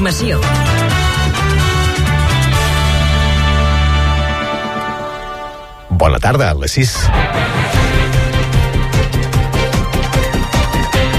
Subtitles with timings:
[0.00, 0.40] Informació.
[5.90, 6.94] Bona tarda, a les 6.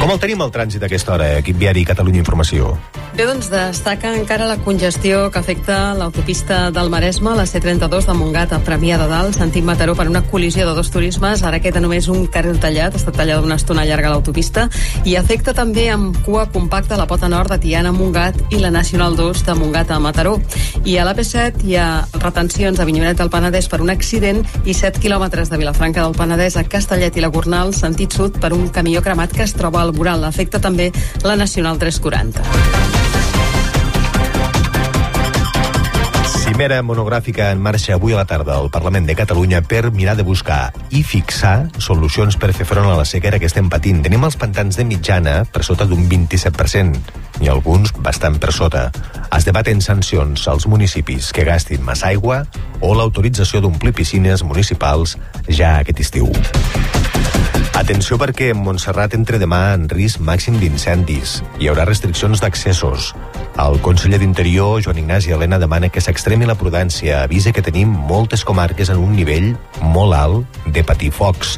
[0.01, 2.73] Com el tenim el trànsit a aquesta hora, equip viari Catalunya Informació?
[3.21, 8.55] Bé, doncs destaca encara la congestió que afecta l'autopista del Maresme, la C32 de Montgat
[8.55, 11.43] a Premià de Dalt, sentit Mataró per una col·lisió de dos turismes.
[11.45, 14.63] Ara queda només un carril tallat, ha estat tallada una estona llarga l'autopista,
[15.05, 18.73] i afecta també amb cua compacta la pota nord de Tiana a Montgat i la
[18.73, 20.39] Nacional 2 de Montgat a Mataró.
[20.81, 24.97] I a l'AP7 hi ha retencions a Vinyonet del Penedès per un accident i 7
[24.97, 29.05] quilòmetres de Vilafranca del Penedès a Castellet i la Gornal, sentit sud, per un camió
[29.05, 30.25] cremat que es troba al Moral.
[30.25, 30.89] Afecta també
[31.21, 32.80] la Nacional 340.
[36.61, 40.21] Cimera monogràfica en marxa avui a la tarda al Parlament de Catalunya per mirar de
[40.21, 44.03] buscar i fixar solucions per fer front a la sequera que estem patint.
[44.05, 48.91] Tenim els pantans de mitjana per sota d'un 27% i alguns bastant per sota.
[49.33, 52.43] Es debaten sancions als municipis que gastin massa aigua
[52.77, 55.17] o l'autorització d'omplir piscines municipals
[55.49, 56.29] ja aquest estiu.
[57.81, 61.39] Atenció perquè Montserrat entre demà en risc màxim d'incendis.
[61.57, 63.07] Hi haurà restriccions d'accessos.
[63.63, 67.23] El conseller d'Interior, Joan Ignasi Helena, demana que s'extremi la prudència.
[67.25, 71.57] Avisa que tenim moltes comarques en un nivell molt alt de patir focs.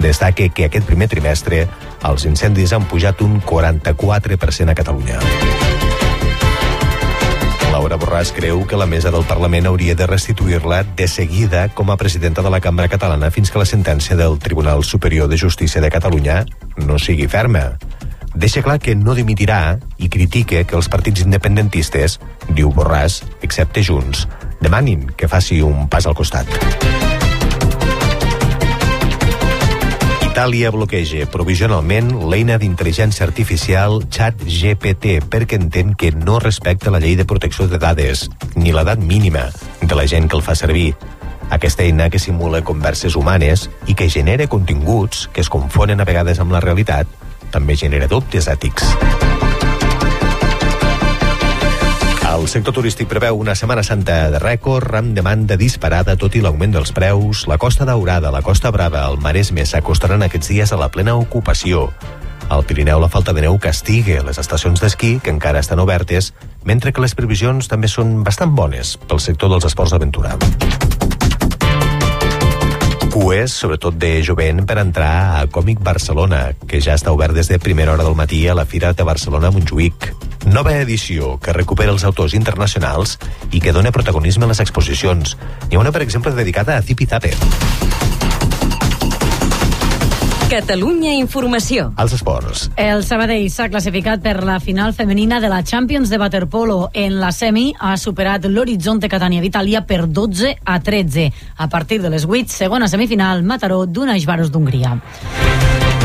[0.00, 1.66] Destaque que aquest primer trimestre
[2.08, 5.20] els incendis han pujat un 44% a Catalunya.
[7.72, 11.96] Laura Borràs creu que la mesa del Parlament hauria de restituir-la de seguida com a
[11.96, 15.90] presidenta de la Cambra Catalana fins que la sentència del Tribunal Superior de Justícia de
[15.90, 16.44] Catalunya
[16.76, 17.78] no sigui ferma.
[18.34, 22.18] Deixa clar que no dimitirà i critica que els partits independentistes,
[22.54, 24.26] diu Borràs, excepte Junts,
[24.60, 27.07] demanin que faci un pas al costat.
[30.38, 37.26] Itàlia bloqueja provisionalment l'eina d'intel·ligència artificial ChatGPT perquè entén que no respecta la llei de
[37.26, 39.48] protecció de dades ni l'edat mínima
[39.82, 40.92] de la gent que el fa servir.
[41.50, 46.38] Aquesta eina que simula converses humanes i que genera continguts que es confonen a vegades
[46.38, 47.10] amb la realitat
[47.50, 48.94] també genera dubtes ètics.
[52.38, 56.76] El sector turístic preveu una Setmana Santa de rècord amb demanda disparada tot i l'augment
[56.76, 57.40] dels preus.
[57.50, 61.88] La Costa Daurada, la Costa Brava, el Maresme s'acostaran aquests dies a la plena ocupació.
[62.48, 66.30] Al Pirineu la falta de neu castiga les estacions d'esquí, que encara estan obertes,
[66.62, 70.38] mentre que les previsions també són bastant bones pel sector dels esports d'aventura
[73.10, 77.58] cues, sobretot de jovent, per entrar a Còmic Barcelona, que ja està obert des de
[77.62, 80.10] primera hora del matí a la Fira de Barcelona Montjuïc.
[80.52, 83.18] Nova edició que recupera els autors internacionals
[83.50, 85.36] i que dona protagonisme a les exposicions.
[85.68, 87.36] N'hi ha una, per exemple, dedicada a Zipi Zape.
[90.48, 91.90] Catalunya Informació.
[92.00, 92.62] Els esports.
[92.80, 96.78] El Sabadell s'ha classificat per la final femenina de la Champions de Waterpolo.
[96.96, 101.26] En la semi ha superat l'Horizonte Catania d'Itàlia per 12 a 13.
[101.58, 104.96] A partir de les 8, segona semifinal, Mataró d'Unaix Baros d'Hongria.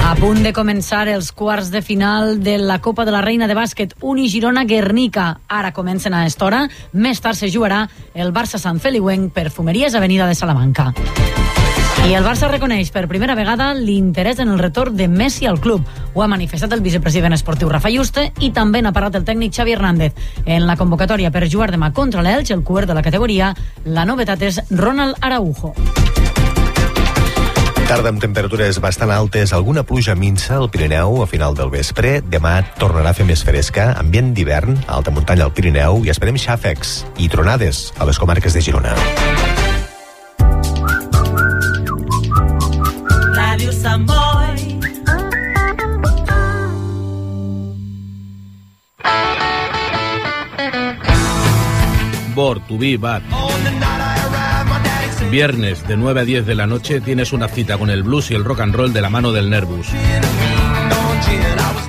[0.03, 3.55] A punt de començar els quarts de final de la Copa de la Reina de
[3.55, 5.37] Bàsquet Uni Girona Guernica.
[5.47, 6.65] Ara comencen a estora.
[6.91, 10.91] Més tard se jugarà el Barça Sant Feliuenc per Fumeries Avenida de Salamanca.
[12.03, 15.85] I el Barça reconeix per primera vegada l'interès en el retorn de Messi al club.
[16.13, 19.71] Ho ha manifestat el vicepresident esportiu Rafa Juste i també n'ha parlat el tècnic Xavi
[19.77, 20.11] Hernández.
[20.43, 23.53] En la convocatòria per jugar demà contra l'Elx, el cuer de la categoria,
[23.85, 25.71] la novetat és Ronald Araujo.
[27.87, 32.17] Tarda amb temperatures bastant altes, alguna pluja minsa al Pirineu a final del vespre.
[32.19, 37.03] Demà tornarà a fer més fresca, ambient d'hivern, alta muntanya al Pirineu i esperem xàfecs
[37.15, 38.97] i tronades a les comarques de Girona.
[52.43, 53.23] Bor, Tubí, Bat.
[55.31, 58.33] Viernes de 9 a 10 de la noche tienes una cita con el blues y
[58.35, 59.87] el rock and roll de la mano del Nervus.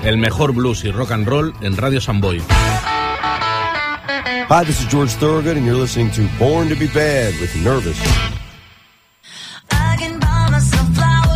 [0.05, 2.41] El mejor blues y rock and roll en Radio Samboy.
[4.49, 7.99] Hi, this is George Thorogood, and you're listening to Born to be Bad with Nervous.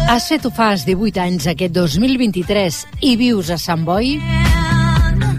[0.06, 4.47] Has fet o fas 18 anys aquest 2023 i vius a Sant Boi?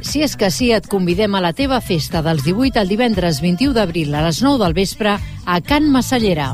[0.02, 3.76] Si és que sí, et convidem a la teva festa dels 18 al divendres 21
[3.76, 6.54] d'abril a les 9 del vespre a Can Massallera.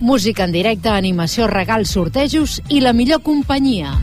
[0.00, 3.94] Música en directe, animació, regals, sortejos i la millor companyia.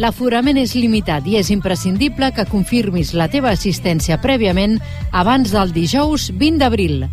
[0.00, 4.78] L'aforament és limitat i és imprescindible que confirmis la teva assistència prèviament
[5.10, 7.04] abans del dijous 20 d'abril.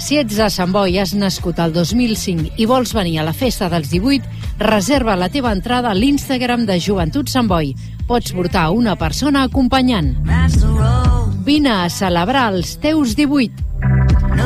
[0.00, 3.68] Si ets de Sant Boi, has nascut al 2005 i vols venir a la festa
[3.68, 7.72] dels 18, reserva la teva entrada a l'Instagram de Joventut Sant Boi.
[8.06, 10.12] Pots portar una persona acompanyant.
[11.46, 13.64] Vine a celebrar els teus 18.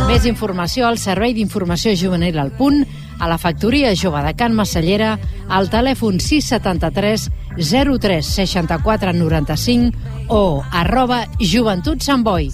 [0.06, 2.84] Més informació al Servei d'Informació Juvenil al Punt,
[3.19, 5.16] a la Factoria Jove de Can Massallera,
[5.49, 7.28] al telèfon 673
[7.58, 12.50] 03 64 95 o arroba Joventut Sant Boi.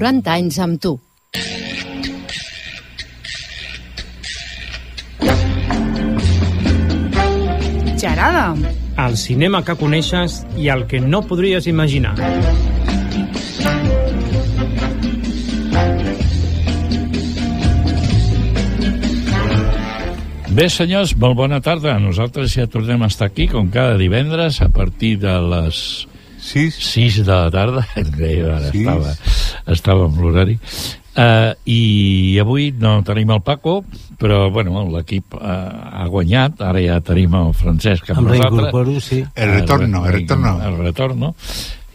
[0.00, 0.94] 40 anys amb tu.
[8.00, 8.46] Gerada,
[9.04, 12.14] el cinema que coneixes i el que no podries imaginar.
[20.48, 21.98] Bé, senyors, molt bona tarda.
[22.00, 26.08] Nosaltres ja tornem a estar aquí, com cada divendres, a partir de les
[26.40, 27.86] 6, 6 de la tarda.
[28.16, 28.80] Bé, ara Sis.
[28.80, 29.14] estava,
[29.72, 30.58] estava amb l'horari.
[31.10, 33.80] Uh, I avui no tenim el Paco,
[34.20, 36.60] però bueno, l'equip uh, ha guanyat.
[36.62, 39.04] Ara ja tenim el Francesc amb Em nosaltres.
[39.04, 39.24] sí.
[39.34, 40.54] El retorno, el retorno.
[40.62, 41.34] El retorno.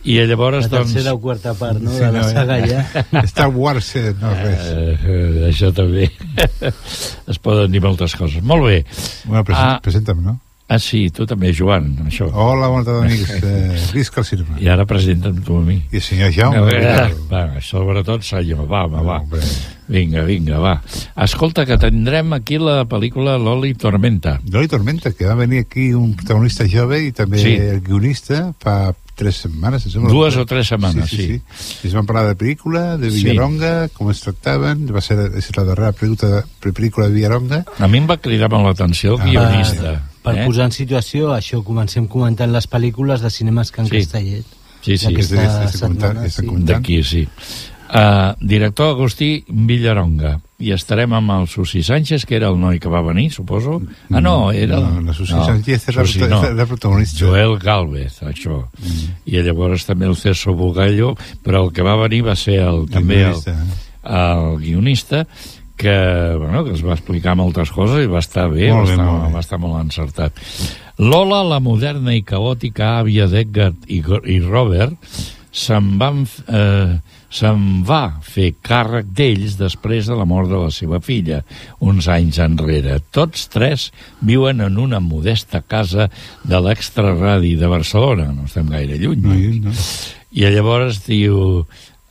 [0.05, 0.91] I llavors, La doncs...
[0.93, 2.33] tercera o quarta part, no?, Sí, de la no, eh?
[2.33, 3.21] saga ja.
[3.31, 3.87] Star Wars
[4.21, 4.67] no res.
[4.69, 6.11] Eh, eh, això també.
[7.31, 8.43] es poden dir moltes coses.
[8.43, 8.85] Molt bé.
[9.25, 9.79] Bueno, present, Ah.
[9.81, 10.39] presenta'm, no?
[10.67, 12.25] Ah, sí, tu també, Joan, això.
[12.33, 13.35] Hola, bona tarda, amics.
[13.45, 14.55] Eh, visca el cinema.
[14.57, 15.75] I ara presenta'm tu a mi.
[15.93, 16.57] I el senyor Jaume.
[16.57, 19.19] A veure, va, sobretot senyor, va, va, va.
[19.21, 19.45] Hombre.
[19.87, 20.81] Vinga, vinga, va.
[21.23, 24.39] Escolta, que tindrem aquí la pel·lícula Loli Tormenta.
[24.49, 27.53] Loli Tormenta, que va venir aquí un protagonista jove i també Sí.
[27.55, 29.85] el guionista fa tres setmanes.
[29.85, 30.09] em sembla.
[30.11, 31.17] Dues o tres setmanes, sí.
[31.17, 31.41] sí.
[31.55, 31.77] sí.
[31.83, 33.23] I es van parlar de pel·lícula, de Sí.
[33.23, 37.63] Villaronga, com es tractaven, va ser és la darrera pel·lícula, pel·lícula de Villaronga.
[37.79, 40.01] A mi em va cridar molt l'atenció el Ah, guionista.
[40.25, 40.45] Per eh?
[40.47, 43.99] posar en situació, això comencem comentant les pel·lícules de cinemes que en Sí.
[43.99, 44.45] Castellet.
[44.81, 46.47] Sí, sí, Aquesta Estic- estic setmana, sí.
[46.65, 47.27] d'aquí, sí.
[47.85, 50.39] Uh, director Agustí Villaronga.
[50.57, 53.81] I estarem amb el Susi Sánchez, que era el noi que va venir, suposo.
[54.09, 54.79] Ah, no, era...
[54.79, 57.19] No, la Susi Sánchez és la Susi és la protagonista.
[57.19, 58.63] Joel Galvez, això.
[58.79, 59.11] Mm.
[59.29, 63.21] I llavors també el Ceso Bugallo, però el que va venir va ser el, també
[63.27, 63.83] el, guionista.
[64.23, 65.25] el guionista,
[65.75, 68.93] que, bueno, que es va explicar moltes coses i va estar bé, Molt va, bé,
[68.95, 69.33] estar, molt bé.
[69.35, 70.45] va estar molt encertat.
[71.03, 74.95] Lola, la moderna i caòtica àvia d'Edgar i, i Robert,
[75.51, 76.95] se'n van, eh,
[77.35, 81.41] se'n va fer càrrec d'ells després de la mort de la seva filla,
[81.83, 83.01] uns anys enrere.
[83.15, 83.89] Tots tres
[84.23, 86.07] viuen en una modesta casa
[86.43, 89.25] de l'extraradi de Barcelona, no estem gaire lluny.
[89.25, 89.75] No, no.
[90.35, 91.65] I llavors diu...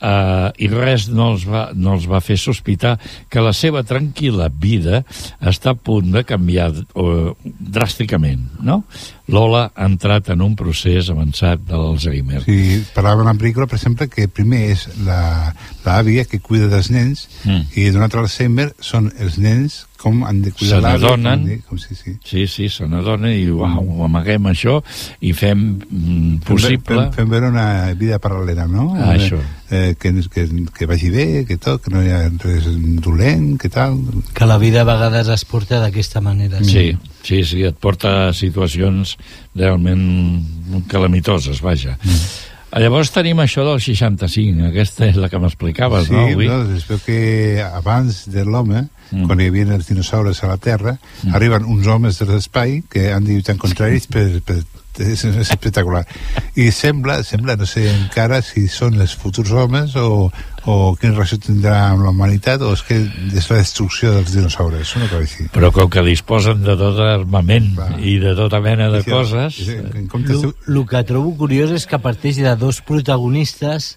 [0.05, 2.91] Uh, i res no els, va, no els va fer sospitar
[3.31, 4.99] que la seva tranquil·la vida
[5.39, 8.81] està a punt de canviar uh, dràsticament, no?
[9.27, 12.43] Lola ha entrat en un procés avançat de l'Alzheimer.
[12.45, 15.53] Sí, parlava en la pel·lícula, per exemple, que primer és la-
[15.85, 17.61] l'àvia que cuida dels nens Mm.
[17.75, 20.99] i donat l'Alzheimer són els nens com han de Se cuidar l'àvia.
[20.99, 21.39] n'adonen.
[21.39, 22.17] com de- Com, sí, sí.
[22.23, 24.83] Sí, sí, se n'adona i uau, ho amaguem això
[25.21, 26.77] i fem mm, possible...
[26.85, 28.93] Fem, fem veure una vida paral·lela, no?
[28.95, 29.39] Ah, això.
[29.71, 32.65] Eh, que, que, que vagi bé, que tot, que no hi ha res
[33.01, 33.97] dolent, que tal.
[34.35, 36.59] Que la vida a vegades es porta d'aquesta manera.
[36.63, 39.15] Sí, sí, sí, et porta a situacions
[39.55, 41.97] realment calamitoses, vaja.
[42.03, 42.25] Mm.
[42.75, 46.49] Llavors tenim això del 65, aquesta és la que m'explicaves, sí, no, avui?
[46.51, 49.27] no, es veu que abans de l'home, Mm.
[49.29, 50.95] quan hi havia els dinosaures a la Terra,
[51.31, 54.63] arriben uns homes de l'espai que han de lluitar contra ells per, per
[55.03, 56.03] és, és espectacular.
[56.55, 60.29] I sembla, sembla, no sé encara si són els futurs homes o,
[60.65, 64.95] o quina relació tindrà amb la humanitat o és que és la destrucció dels dinosaures
[65.01, 65.49] no així.
[65.53, 69.59] Però com que disposen de tot armament i de tota mena de Sí, coses...
[69.67, 70.53] sí, en comptes de...
[70.67, 73.95] El que trobo curiós és que parteix de dos protagonistes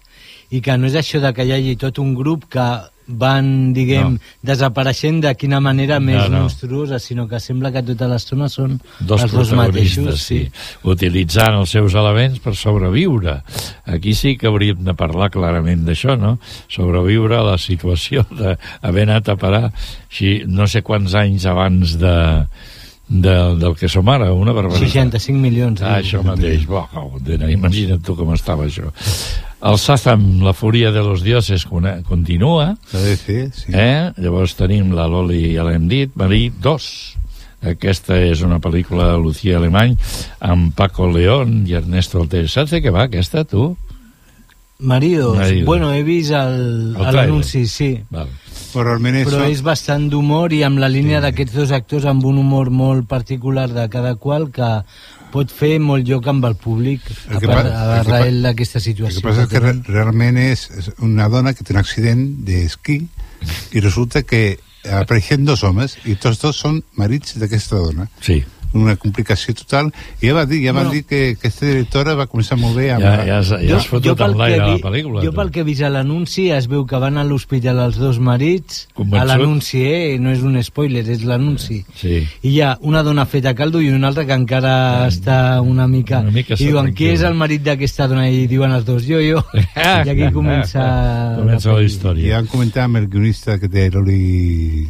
[0.49, 2.67] i que no és això de que hi hagi tot un grup que
[3.09, 4.19] van, diguem, No.
[4.45, 6.43] desapareixent de quina manera més no.
[6.43, 10.21] monstruosa, sinó que sembla que tota l'estona són dos els dos mateixos.
[10.21, 10.43] sí.
[10.83, 13.41] utilitzant els seus elements per sobreviure.
[13.85, 16.37] Aquí sí que hauríem de parlar clarament d'això, no?
[16.69, 22.15] Sobreviure a la situació d'haver anat a parar així, no sé quants anys abans de,
[23.09, 24.87] de, del que som ara, una barbaritat.
[24.93, 25.81] 65 milions.
[25.81, 26.03] Ah, eh?
[26.03, 26.65] això mateix.
[26.69, 26.85] Bo,
[27.49, 28.91] imagina't tu com estava això.
[29.59, 32.77] El Sazam, la fúria de los dioses, cone- continua.
[32.93, 33.15] Sí,
[33.51, 33.73] sí.
[33.73, 34.11] Eh?
[34.17, 36.85] Llavors tenim la Loli, ja l'hem dit, Marí 2.
[37.73, 39.97] Aquesta és una pel·lícula de Lucía Alemany
[40.39, 42.47] amb Paco León i Ernesto Alteri.
[42.47, 43.73] Saps de què va aquesta, tu?
[44.79, 45.37] Maridos.
[45.37, 45.65] Maridos.
[45.65, 48.01] Bueno, he vist el- El l'anunci, sí.
[48.09, 48.29] Val.
[48.73, 52.37] Però realment Però és bastant d'humor i amb la línia d'aquests dos actors amb un
[52.37, 54.83] humor molt particular de cada qual que
[55.31, 58.11] pot fer molt lloc amb el públic a, El que part, pa- a el que
[58.11, 59.21] pa- arrel d'aquesta El situació.
[59.21, 63.07] que passa és que re realment és, és una dona que té un accident d'esquí
[63.73, 64.59] i resulta que
[64.89, 68.07] apareixen dos homes i tots dos són marits d'aquesta dona.
[68.21, 68.43] Sí.
[68.73, 69.87] Una complicació total.
[70.21, 70.91] I ja va dir, ja van Bueno.
[70.93, 73.01] dir que aquesta directora va començar molt bé amb...
[73.01, 75.23] Ja, ja, has, ja has fotut en l'aire que la pel·lícula.
[75.25, 75.35] Jo tu.
[75.39, 78.87] pel que he vist a l'anunci es veu que van a l'hospital els dos marits
[78.93, 79.19] Convençut?
[79.21, 80.19] a l'anunci, eh?
[80.19, 82.19] no és un spoiler, és l'anunci Sí.
[82.43, 85.87] i hi ha una dona feta a caldo i una altra que encara està una
[85.87, 89.01] mica, Una mica i diuen qui és el marit d'aquesta dona i diuen els dos,
[89.09, 89.41] jo, jo
[90.05, 90.85] i aquí comença
[91.39, 92.25] Comença la història.
[92.25, 94.87] I ja van comentar amb el guionista que té l'Oli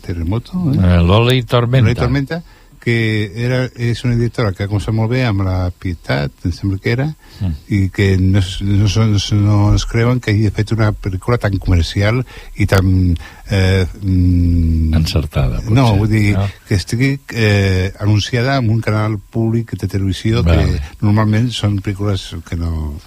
[0.00, 0.78] Terremoto, eh?
[0.78, 1.84] Eh, L'Oli Tormenta.
[1.90, 2.42] L'Oli Tormenta,
[2.82, 6.80] que era, és una directora que ha començat molt bé amb la Pietat, em sembla
[6.82, 7.12] que era,
[7.42, 7.52] Mm.
[7.74, 12.20] i que no, no, son- no es creuen que hagi fet una pel·lícula tan comercial
[12.56, 13.16] i tan...
[13.50, 16.44] Eh, mm, Encertada, potser, No, vull dir, no?
[16.68, 20.66] que estigui eh, anunciada en un canal públic de televisió Vale.
[20.78, 22.98] que normalment són pel·lícules que no...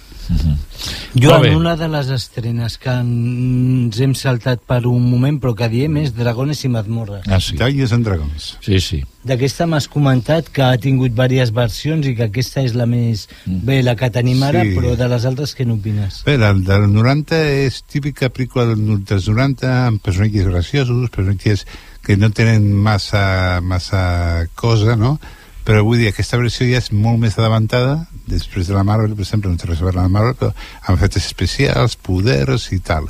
[1.16, 5.68] Jo en una de les estrenes que ens hem saltat per un moment però que
[5.72, 7.56] diem és Dragones i mazmorres Ah, sí.
[7.56, 8.56] Talles and Dragons.
[8.60, 9.00] Sí, sí.
[9.26, 13.80] D'aquesta m'has comentat que ha tingut diverses versions i que aquesta és la més bé,
[13.82, 14.74] la que tenim ara, Sí.
[14.76, 16.22] però de les altres què n'opines?
[16.26, 21.66] Bé, la del 90 és típica pel·lícula del- dels 90 amb personatges graciosos, personatges
[22.02, 25.18] que no tenen massa, massa cosa, no?
[25.66, 27.96] Però vull dir, aquesta versió ja és molt més adavantada,
[28.30, 30.52] després de la Marvel, per exemple, no té res a veure la Marvel, però
[30.86, 33.08] amb efectes especials, poders i tal.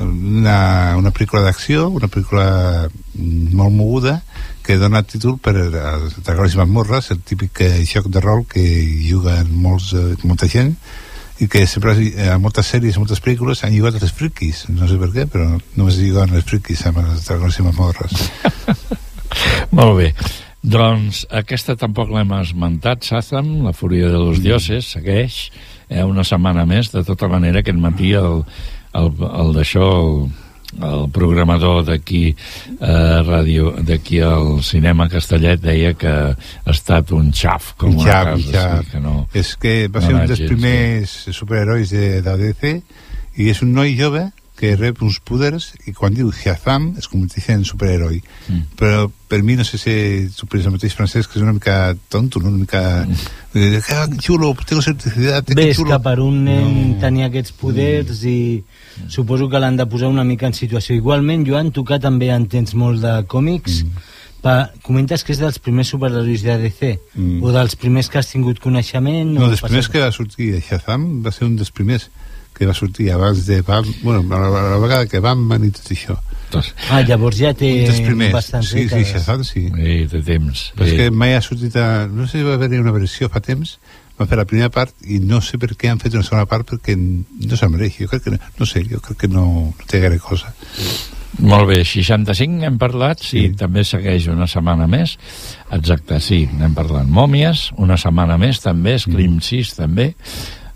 [0.00, 2.88] Una, una pel·lícula d'acció, una pel·lícula
[3.20, 4.16] molt moguda,
[4.64, 8.64] que dona títol per als Dragons i Mazmorres, el típic eh, joc de rol que
[9.04, 10.76] juguen molts, eh, molta gent,
[11.40, 14.88] i que sempre eh, a moltes sèries, a moltes pel·lícules han jugat els friquis, no
[14.88, 18.30] sé per què, però només juguen els friquis amb els dragons i mazmorres.
[19.76, 20.14] Molt bé.
[20.62, 25.46] Doncs aquesta tampoc l'hem esmentat, Sazam, la fúria de los dioses, segueix
[25.88, 26.90] eh, una setmana més.
[26.92, 28.42] De tota manera, aquest matí el,
[28.92, 30.18] el, el d'això, el,
[30.84, 37.72] el programador d'aquí eh, ràdio, d'aquí al cinema Castellet deia que ha estat un xaf,
[37.80, 38.84] com Un una xap, casa, un xap.
[38.84, 39.14] sí, que no...
[39.32, 42.74] És que va no ser un dels gens primers superherois de, de DC
[43.40, 44.28] i és un noi jove
[44.60, 48.18] que rep uns poders i quan diu Shazam es converteix en superheroi.
[48.50, 48.66] Mm.
[48.76, 49.94] Però per mi no sé si
[50.36, 52.50] tu penses el mateix francès que és una mica tonto, no?
[52.52, 52.82] una mica...
[53.08, 53.80] Mm.
[53.90, 55.90] Ah, xulo, tengo certificat, Bé, que xulo.
[55.90, 57.00] que per un nen No.
[57.00, 58.62] tenir aquests poders i
[59.10, 60.94] suposo que l'han de posar una mica en situació.
[60.94, 63.80] Igualment, Joan, tu que també entens molt de còmics,
[64.40, 67.42] pa, comentes que és dels primers superherois de DC, Mm.
[67.42, 69.32] o dels primers que has tingut coneixement...
[69.34, 72.06] No, dels primers que va sortir Shazam va ser un dels primers
[72.60, 75.72] que va sortir abans de Bam, bueno, a la, a la vegada que Batman i
[75.72, 76.18] tot això.
[76.90, 77.70] Ah, llavors ja té
[78.34, 79.04] bastants sí, sí.
[79.06, 79.68] Shazam sí.
[79.70, 80.64] Sí, de temps.
[80.76, 80.96] Però és Sí.
[80.98, 82.06] que mai ha sortit a...
[82.10, 83.78] No sé si va haver una versió fa temps,
[84.18, 86.66] van fer la primera part i no sé per què han fet una segona part
[86.68, 87.96] perquè no se'l mereix.
[88.02, 90.52] Jo crec que no, no sé, jo crec que no, no té gaire cosa.
[91.40, 95.14] Molt bé, 65 hem parlat, sí, sí, també segueix una setmana més.
[95.72, 97.06] Exacte, sí, n'hem parlat.
[97.06, 100.10] Mòmies, una setmana més també, Scream 6 també.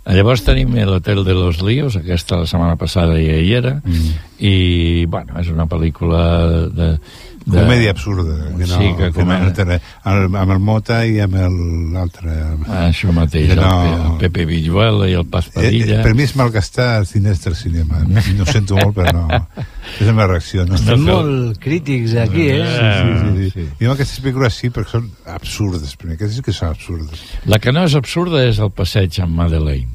[0.04, 4.10] Llavors tenim l'Hotel de los Líos, aquesta la setmana passada ja hi era, Mm.
[4.44, 6.98] i, bueno, és una pel·lícula de...
[7.46, 8.34] de Comèdia absurda.
[8.56, 9.80] Que no, sí, que que no, comèdia.
[10.04, 12.30] amb, amb el Mota i amb el- l'altre.
[12.68, 16.00] Ah, això mateix, Que el, no- el Pepe Villuela i el Paz Eh, Padilla.
[16.00, 18.00] eh, per mi és malgastar els diners del cinema.
[18.08, 19.28] No ho sento molt, però no.
[20.00, 20.64] És la meva reacció.
[20.64, 20.74] No?
[20.74, 22.64] Estem molt crítics aquí, eh?
[22.64, 23.68] Sí, sí, sí, sí.
[23.80, 25.96] I amb aquestes pel·lícules sí, perquè són absurdes.
[25.96, 27.20] Primer, aquestes sí que són absurdes.
[27.44, 29.90] La que no és absurda és el passeig amb Madeleine.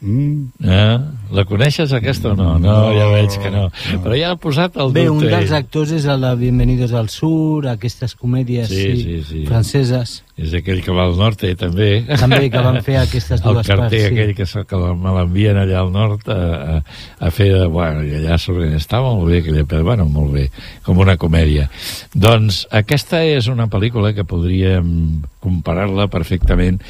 [0.00, 0.46] Mm.
[0.64, 0.98] Eh?
[1.36, 2.54] La coneixes aquesta o no?
[2.58, 3.66] No, ja veig que no.
[4.00, 5.28] Però ja ha posat el Bé, un dubte.
[5.34, 9.42] dels actors és el de Bienvenidos al Sur, aquestes comèdies Sí, sí, sí, sí.
[9.46, 10.22] franceses.
[10.40, 12.06] És aquell que va al nord, eh, també.
[12.18, 14.06] També, que van fer aquestes el dues carter parts, sí.
[14.08, 16.38] aquell que, se- que me l'envien allà al nord a,
[16.78, 16.82] a,
[17.20, 17.50] a fer...
[17.58, 20.48] de- Bueno, i allà sobre està molt bé, aquella, però bueno, molt bé,
[20.82, 21.68] com una comèdia.
[22.16, 26.80] Doncs aquesta és una pel·lícula que podríem comparar-la perfectament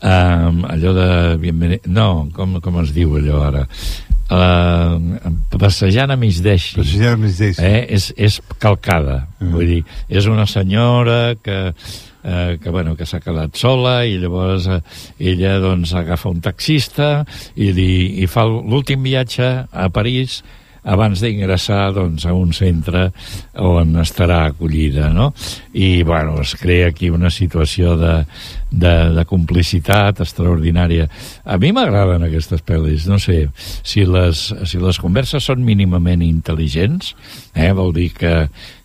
[0.00, 1.08] amb allò de...
[1.42, 1.80] Bienveni...
[1.86, 3.64] No, com, com es diu allò ara?
[4.28, 6.76] Uh, passejant a Misdeixi.
[6.76, 7.64] Passejant a Misdeixi.
[7.64, 7.86] Eh?
[7.96, 9.22] És, és calcada.
[9.40, 9.54] Mm.
[9.54, 9.80] Vull dir,
[10.12, 14.80] és una senyora que, eh, que, bueno, que s'ha quedat sola i llavors eh,
[15.32, 17.24] ella doncs, agafa un taxista
[17.56, 17.90] i, li,
[18.22, 20.42] i fa l'últim viatge a París
[20.88, 23.08] abans d'ingressar doncs, a un centre
[23.60, 25.32] on estarà acollida, no?
[25.74, 28.14] I, bueno, es crea aquí una situació de,
[28.70, 31.08] de, de complicitat extraordinària.
[31.44, 33.48] A mi m'agraden aquestes pel·lis, no sé,
[33.82, 37.14] si les, si les converses són mínimament intel·ligents,
[37.54, 38.34] eh, vol dir que,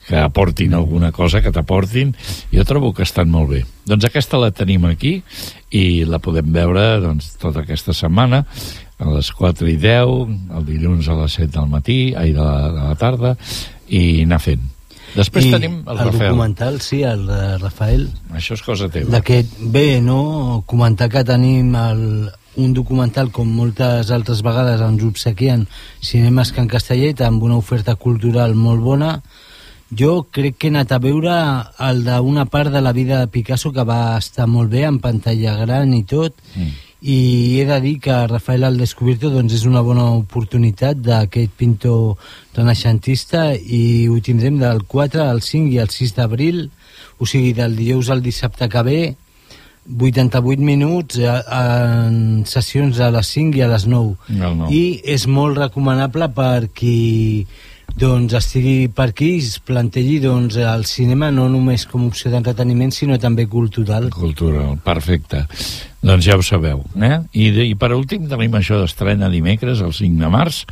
[0.08, 2.14] que aportin alguna cosa, que t'aportin,
[2.52, 3.62] jo trobo que estan molt bé.
[3.88, 5.18] Doncs aquesta la tenim aquí
[5.72, 8.44] i la podem veure doncs, tota aquesta setmana
[9.00, 10.14] a les 4 i 10,
[10.58, 13.36] el dilluns a les 7 del matí, ai, de la, de la tarda,
[13.90, 14.64] i anar fent.
[15.14, 16.30] Després I tenim el, el Rafael.
[16.32, 18.08] documental, sí, el de Rafael.
[18.34, 19.12] Això és cosa teva.
[19.14, 20.64] D'aquest, bé, no?
[20.70, 22.02] Comentar que tenim el,
[22.56, 25.68] un documental com moltes altres vegades ens obsequien
[26.02, 29.18] Cinemes Can Castellet amb una oferta cultural molt bona
[30.00, 31.34] jo crec que he anat a veure
[31.90, 35.56] el d'una part de la vida de Picasso que va estar molt bé en pantalla
[35.60, 36.72] gran i tot Mm.
[37.04, 42.16] i he de dir que Rafael al Descubierto doncs, és una bona oportunitat d'aquest pintor
[42.56, 46.70] renaixentista i ho tindrem del 4 al 5 i al 6 d'abril
[47.20, 49.02] o sigui del dijous al dissabte que ve
[50.00, 54.70] 88 minuts eh, en sessions a les 5 i a les 9 No, no.
[54.72, 57.46] i és molt recomanable per qui
[58.00, 62.92] doncs estigui per aquí i es plantegi doncs, el cinema no només com opció d'entreteniment
[62.96, 65.44] sinó també cultural Cultural, perfecte.
[66.02, 66.82] Doncs ja ho sabeu.
[66.98, 67.20] Eh?
[67.38, 70.64] I, de, I per últim tenim això d'estrena dimecres, el 5 de març.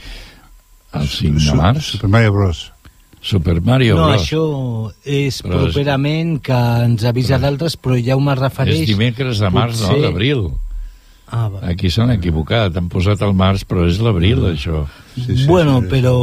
[0.98, 1.92] El 5 de març.
[1.96, 2.66] Super Mario Bros.
[3.22, 4.22] Super Mario no, Bros.
[4.26, 8.88] això és Però és- properament que ens avisa d'altres però ja ho me refereix És
[8.90, 9.88] dimecres de març, no?
[9.94, 10.48] potser- D'abril.
[11.32, 11.62] Ah, va.
[11.72, 14.84] Aquí s'han equivocat, han posat el març, però és l'abril, això.
[15.16, 15.90] Sí, sí, bueno, sí, sí.
[15.92, 16.14] però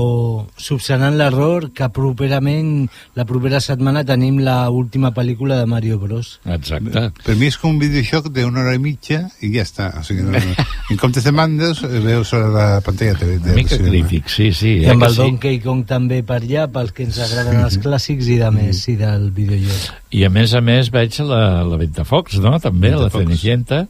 [0.56, 2.86] subsanant l'error que properament
[3.16, 6.38] la propera setmana tenim la última pel·lícula de Mario Bros.
[6.44, 7.06] Exacte.
[7.24, 9.90] Per mi és com un videojoc d'una hora i mitja i ja està.
[10.00, 10.68] O sigui, no, no.
[10.92, 13.92] En comptes de mandes, eh, veus a la pantalla de, de Una mica cinema.
[13.92, 14.74] crític, sí, sí.
[14.78, 15.20] I eh amb que el sí?
[15.24, 18.96] Donkey Kong també per allà, pels que ens agraden els clàssics i de més, i
[19.00, 19.92] del videojoc.
[20.16, 22.56] I a més a més veig la, la Ventafocs, no?
[22.60, 23.25] També, la Ventafocs.
[23.28, 23.86] Cenicienta,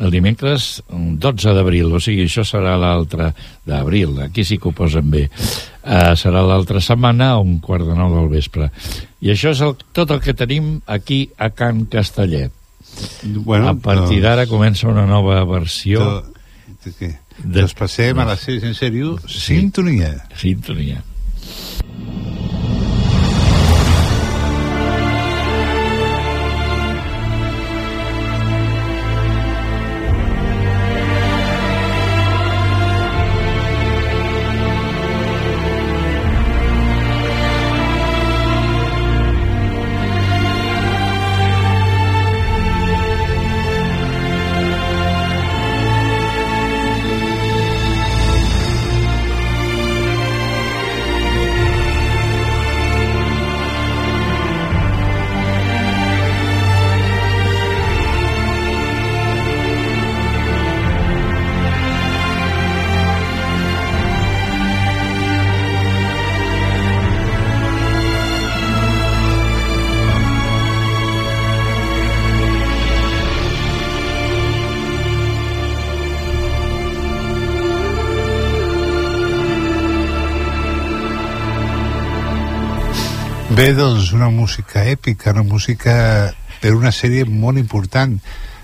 [0.00, 3.32] el dimecres mm, 12 d'abril, o sigui, això serà l'altre
[3.68, 5.26] d'abril, aquí sí que ho posen bé.
[5.82, 8.70] Uh, serà l'altra setmana a un quart de nou del vespre.
[9.20, 12.52] I això és el, tot el que tenim aquí a Can Castellet.
[13.24, 17.10] Bueno, a partir doncs- d'ara comença una nova versió De, de què?
[17.38, 19.14] De- Doncs passem a les sèries en sèrio.
[19.26, 19.40] Sí.
[19.56, 20.12] Sintonia.
[20.36, 21.00] sintonia.
[83.52, 85.94] Bé, doncs, una música èpica, una música
[86.62, 88.14] per una sèrie molt important.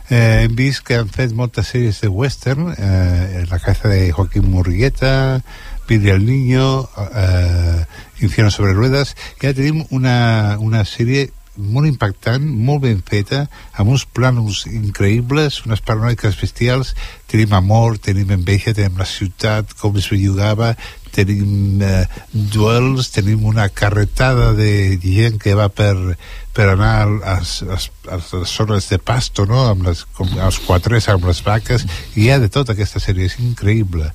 [0.09, 4.49] Eh, hem vist que han fet moltes sèries de western, eh, La caza de Joaquín
[4.49, 5.43] Murrieta,
[5.87, 7.85] Billy el Niño, eh,
[8.23, 13.45] Infierno sobre ruedas, i ara tenim una, una sèrie molt impactant, molt ben feta,
[13.75, 16.95] amb uns plànols increïbles, unes panoràmiques bestials,
[17.29, 20.73] tenim amor, tenim enveja, tenim la ciutat, com es bellugava,
[21.15, 26.17] tenim eh, duels, tenim una carretada de gent que va per,
[26.55, 26.93] per anar
[27.35, 29.65] als, als, a les zones de pasto, no?
[29.73, 33.27] amb les, com, els quatres, amb les vaques, i hi ha de tota aquesta sèrie,
[33.27, 34.13] és increïble.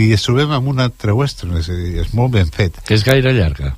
[0.00, 2.82] I ens trobem amb un altre western, és, a és molt ben fet.
[2.86, 3.76] Que és gaire llarga.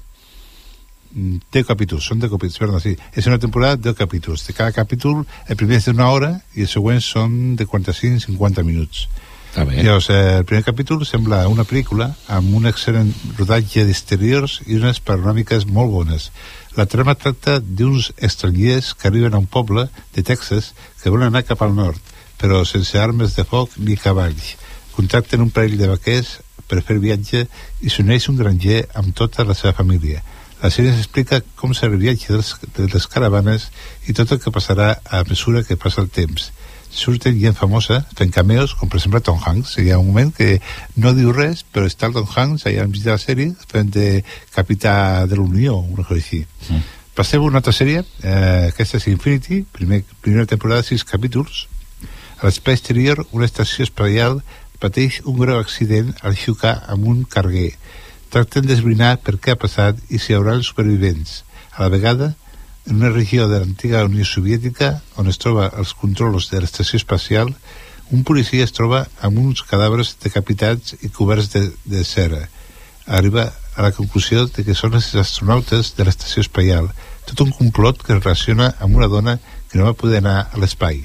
[1.12, 2.94] Mm, 10 capítols, són 10 capítols, perdó, sí.
[3.14, 4.46] És una temporada de 10 capítols.
[4.46, 9.06] De cada capítol, el primer és d'una hora i els següents són de 45-50 minuts.
[9.52, 9.82] Bé.
[9.84, 15.02] Llavors, eh, el primer capítol sembla una pel·lícula amb un excel·lent rodatge d'exteriors i unes
[15.04, 16.30] panoràmiques molt bones.
[16.72, 20.72] La trama tracta d'uns estrangers que arriben a un poble de Texas
[21.02, 22.00] que volen anar cap al nord,
[22.40, 24.54] però sense armes de foc ni cavalls.
[24.96, 27.44] Contracten un parell de vaquers per fer viatge
[27.84, 30.24] i s'uneix un granger amb tota la seva família.
[30.62, 33.68] La sèrie explica com serà el viatge dels, de les caravanes
[34.06, 36.52] i tot el que passarà a mesura que passa el temps
[36.92, 39.78] surten gent famosa fent cameos, com per exemple Tom Hanks.
[39.80, 40.60] Hi ha un moment que
[41.00, 44.08] no diu res, però està el Tom Hanks allà enmig de la sèrie fent de
[44.54, 46.42] capità de l'Unió, una cosa així.
[46.68, 46.82] Mm.
[47.16, 51.66] Passem a una altra sèrie, eh, aquesta és Infinity, primer, primera temporada, sis capítols.
[52.40, 54.40] A l'espai exterior, una estació espacial
[54.82, 57.72] pateix un greu accident al xocar amb un carguer.
[58.32, 61.42] Tracten d'esbrinar per què ha passat i si hi haurà els supervivents.
[61.76, 62.30] A la vegada,
[62.88, 67.52] en una regió de l'antiga Unió Soviètica, on es troba els controls de l'estació espacial,
[68.12, 72.40] un policia es troba amb uns cadàvers decapitats i coberts de, de cera.
[73.06, 76.88] Arriba a la conclusió de que són els astronautes de l'estació espacial,
[77.28, 80.60] tot un complot que es relaciona amb una dona que no va poder anar a
[80.60, 81.04] l'espai.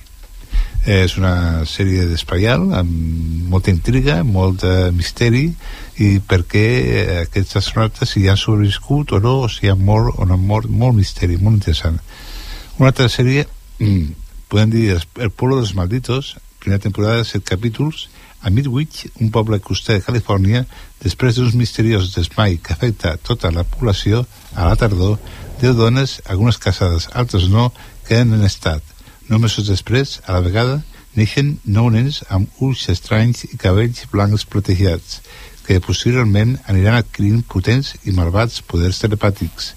[0.88, 5.50] És una sèrie d'espaial amb molta intriga, molt de misteri
[5.98, 10.26] i perquè eh, aquests astronautes si han sobreviscut o no, o si han mort o
[10.26, 11.98] no han mort, molt misteri, molt interessant.
[12.78, 13.48] Una altra sèrie,
[13.80, 14.06] mm,
[14.50, 18.08] podem dir El, pueblo dels malditos, primera temporada, set capítols,
[18.42, 20.66] a Midwich, un poble coster de Califòrnia,
[21.02, 25.18] després d'uns misteriosos desmai que afecta tota la població, a la tardor,
[25.62, 27.72] deu dones, algunes casades, altres no,
[28.08, 28.84] queden en estat.
[29.28, 30.78] Nou mesos després, a la vegada,
[31.18, 35.22] neixen nou nens amb ulls estranys i cabells blancs protegits,
[35.68, 39.74] que posteriorment aniran adquirint potents i malvats poders telepàtics.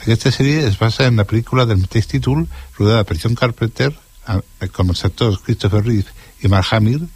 [0.00, 2.46] Aquesta sèrie es basa en la pel·lícula del mateix títol,
[2.78, 3.90] rodada per John Carpenter,
[4.26, 4.40] a-
[4.72, 6.08] com els actors Christopher Reeve
[6.42, 7.06] i Mark Hamill,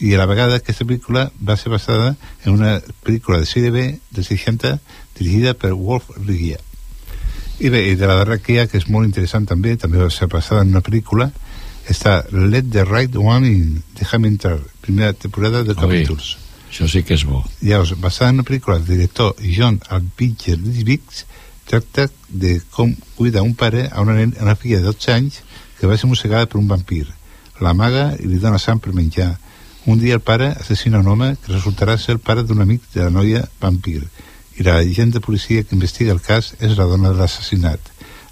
[0.00, 3.84] i a la vegada aquesta pel·lícula va ser basada en una pel·lícula de sèrie B
[4.10, 4.78] dels 60
[5.18, 6.58] dirigida per Wolf Regia.
[7.60, 9.98] I bé, i de la darrera que hi ha, que és molt interessant també, també
[10.00, 11.30] va ser basada en una pel·lícula,
[11.88, 16.36] està Let the Right One In, Déjame entrar, primera temporada de capítols.
[16.74, 17.38] Això sí que és bo.
[17.62, 21.20] Llavors, basada en una pel·lícula del director John Alpinger Livix,
[21.70, 25.36] tracta de com cuida un pare a una, nen, a una filla de 12 anys
[25.78, 27.04] que va ser mossegada per un vampir.
[27.62, 29.36] L'amaga i li dona sang per menjar.
[29.86, 33.04] Un dia el pare assassina un home que resultarà ser el pare d'un amic de
[33.04, 34.00] la noia vampir
[34.58, 37.78] i la agent de policia que investiga el cas és la dona de l'assassinat.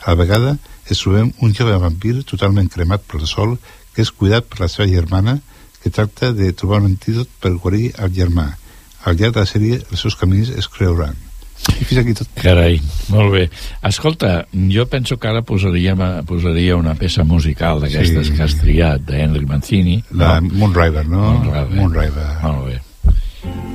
[0.02, 0.56] A la vegada
[0.90, 3.54] es trobem un jove vampir totalment cremat pel sol
[3.94, 5.38] que és cuidat per la seva germana
[5.82, 8.52] que tracta de trobar un antídot per guarir el germà.
[9.04, 11.16] Al llarg de la sèrie els seus camins es creuran.
[11.78, 12.30] I fins aquí tot.
[12.42, 12.80] Carai,
[13.12, 13.42] molt bé.
[13.86, 15.94] Escolta, jo penso que ara posaria,
[16.26, 18.32] posaria una peça musical d'aquestes Sí.
[18.34, 20.02] que has triat, d'Henry Mancini.
[20.10, 21.22] La Moonriver, no?
[21.38, 21.76] Moonriver.
[21.76, 22.26] Moonriver.
[22.42, 23.71] Molt bé.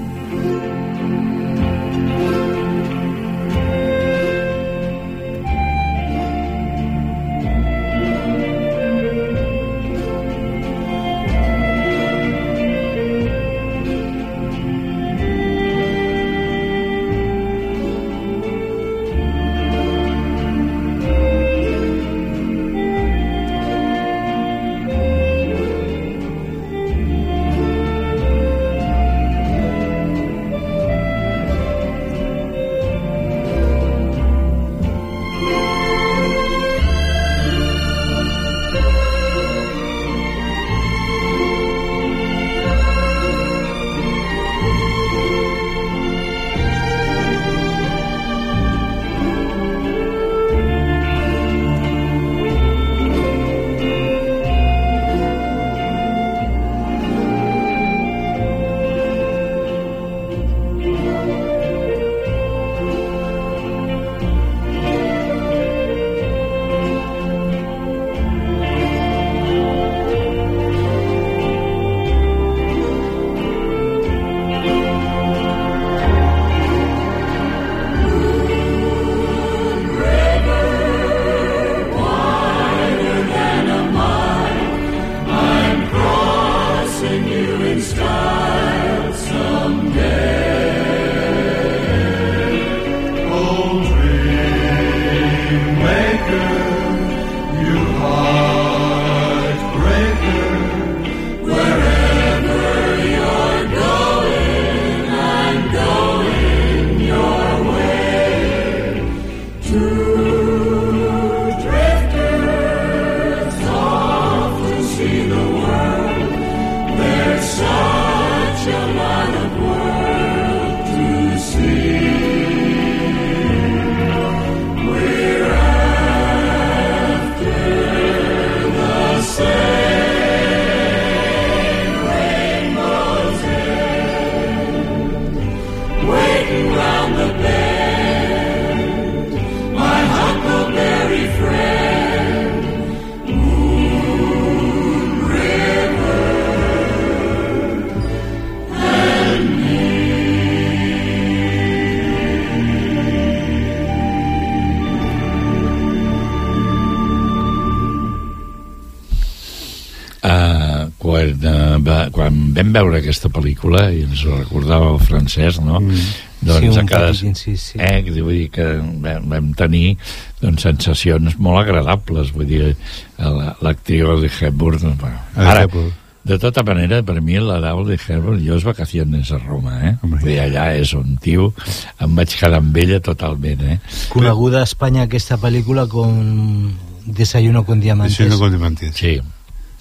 [162.83, 165.79] Veure aquesta pel·lícula, i ens ho recordava el francès, no?
[165.81, 166.07] Mm.
[166.41, 167.07] Doncs Sí, un a cada...
[167.11, 167.79] petit incís, sí.
[167.81, 168.65] Eh, que vull dir que
[169.03, 169.95] vam, vam tenir
[170.41, 172.75] doncs, sensacions molt agradables, vull dir,
[173.17, 174.97] la- l'actriu de Hepburn...
[174.99, 175.93] Bueno, Ah, ara, Hepburn.
[176.27, 179.95] de tota manera, per mi la Dau de Hepburn, jo és vacaciones a Roma, eh?
[180.03, 181.53] Vull dir, allà és un tio,
[181.99, 183.79] em vaig quedar amb ella totalment, eh?
[184.13, 186.73] Coneguda a Espanya aquesta pel·lícula com
[187.05, 188.17] Desayuno con Diamantes.
[188.17, 188.93] Desayuno con Diamantes.
[188.93, 189.17] Sí.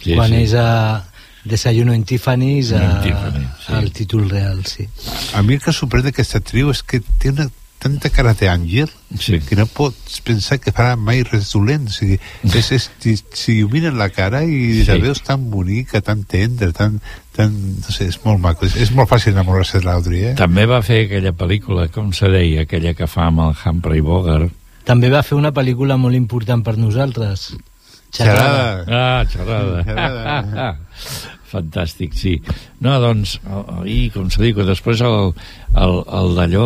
[0.00, 0.40] sí quan sí.
[0.46, 1.04] és a
[1.46, 3.72] Desayuno en Tiffany's, a, En Tiffany, sí.
[3.72, 4.88] al títol real, sí.
[5.34, 8.88] A mi el que sorprèn d'aquesta actriu és que té una tanta cara d'àngel
[9.20, 9.36] sí.
[9.46, 11.84] que no pots pensar que farà mai res dolent.
[11.86, 12.16] O sigui,
[12.48, 14.86] és, és, si, si ho mires la cara i Sí.
[14.88, 16.98] la veus tan bonica, tan tendre, tan,
[17.36, 18.66] tan, no sé, és molt maco.
[18.66, 20.34] És, és molt fàcil enamorar-se de l'Audrey, eh?
[20.40, 24.50] També va fer aquella pel·lícula, com se deia, aquella que fa amb el Humphrey Bogart.
[24.86, 27.52] També va fer una pel·lícula molt important per nosaltres.
[28.16, 28.84] Xerrada.
[28.88, 29.82] Ah, xerrada.
[29.86, 30.76] Xerrada.
[31.46, 32.32] Fantàstic, sí.
[32.82, 33.36] No, doncs,
[33.86, 35.28] i com se diu, després el,
[35.78, 36.64] el, el d'allò,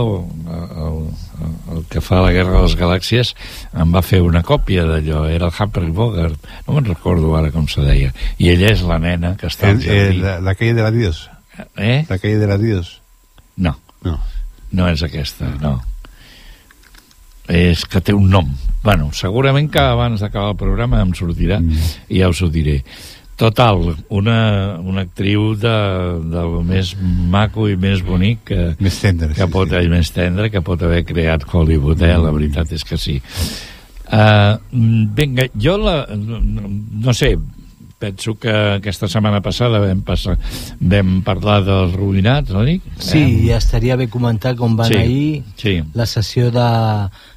[0.57, 3.35] el, el, el que fa la Guerra de les Galàxies,
[3.77, 7.69] em va fer una còpia d'allò, era el Humphrey Bogart, no me'n recordo ara com
[7.69, 10.25] se deia, i ella és la nena que està al El, el, jardí.
[10.25, 11.23] la, la calle de la Dios.
[11.77, 11.99] Eh?
[12.09, 12.97] La calle de la Dios.
[13.61, 13.77] No.
[14.07, 14.17] No.
[14.73, 15.77] No és aquesta, no.
[17.51, 18.51] És que té un nom.
[18.85, 21.61] Bueno, segurament que abans d'acabar el programa em sortirà
[22.09, 22.81] i ja us ho diré.
[23.41, 25.77] Total, una, una actriu de,
[26.29, 26.93] del més
[27.33, 29.89] maco i més bonic que, més tendre, que pot, sí.
[29.89, 32.19] més tendre que pot haver creat Hollywood, eh?
[32.21, 33.17] la veritat és que sí.
[34.11, 34.59] Uh,
[35.17, 36.43] vinga, jo la, no,
[37.07, 37.33] no sé,
[38.01, 40.39] penso que aquesta setmana passada vam, passar,
[40.81, 42.83] vam parlar dels ruïnats, no dic?
[42.99, 45.75] Sí, i estaria bé comentar com van Sí, ahir sí.
[45.95, 46.69] la sessió de,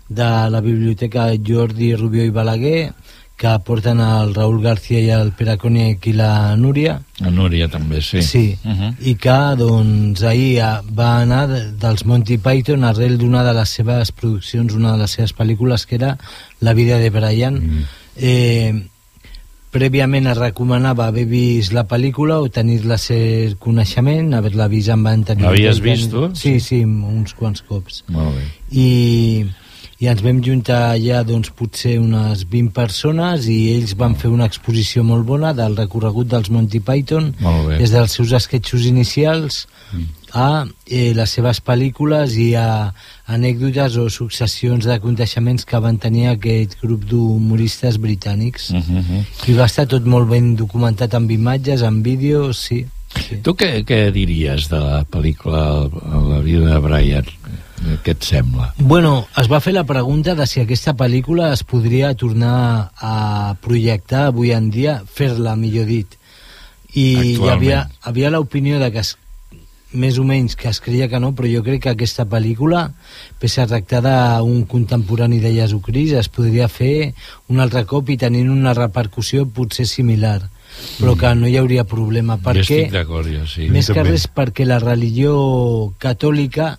[0.10, 2.94] de la biblioteca Jordi Rubió i Balaguer
[3.36, 8.00] que porten el Raül García i el Pere Cònic i la Núria La Núria també,
[8.02, 8.22] sí.
[8.22, 8.94] Sí, Uh -huh.
[9.02, 13.70] i que doncs, ahir eh, va anar de- dels Monty Python arrel d'una de les
[13.70, 16.18] seves produccions, una de les seves pel·lícules, que era
[16.62, 17.56] La vida de Brian.
[17.56, 17.84] Mm.
[18.16, 18.88] Eh,
[19.74, 25.50] prèviament es recomanava haver vist la pel·lícula o tenir-la ser coneixement, haver-la vist amb anterioritat.
[25.50, 26.30] L'havies vist, tu?
[26.38, 28.04] Sí, sí, uns quants cops.
[28.14, 28.48] Molt bé.
[28.72, 28.88] I,
[30.04, 34.48] i ens vam juntar allà doncs, potser unes 20 persones i ells van fer una
[34.50, 37.32] exposició molt bona del recorregut dels Monty Python
[37.78, 39.66] des dels seus esquetxos inicials
[40.34, 42.90] a eh, les seves pel·lícules i a
[43.30, 48.72] anècdotes o successions d'aconteixements que van tenir aquest grup d'humoristes britànics.
[48.74, 49.24] Uh -huh.
[49.48, 52.86] I va estar tot molt ben documentat amb imatges, amb vídeos, sí.
[53.44, 55.90] Tu què, què diries de la pel·lícula
[56.30, 57.26] La vida de Brian?
[58.04, 58.74] Què et sembla?
[58.78, 64.28] Bueno, es va fer la pregunta de si aquesta pel·lícula es podria tornar a projectar
[64.28, 66.08] avui en dia, fer-la, millor dit.
[66.94, 67.52] I hi Actualment.
[67.52, 69.18] havia, havia l'opinió de que es,
[69.94, 72.88] més o menys que es creia que no, però jo crec que aquesta pel·lícula,
[73.40, 77.14] pese a tractar d'un contemporani de Jesucrist, es podria fer
[77.50, 80.42] un altre cop i tenint una repercussió potser similar
[80.98, 83.68] però que no hi hauria problema jo perquè estic d'acord, jo sí.
[83.70, 85.34] més que res perquè la religió
[86.02, 86.74] catòlica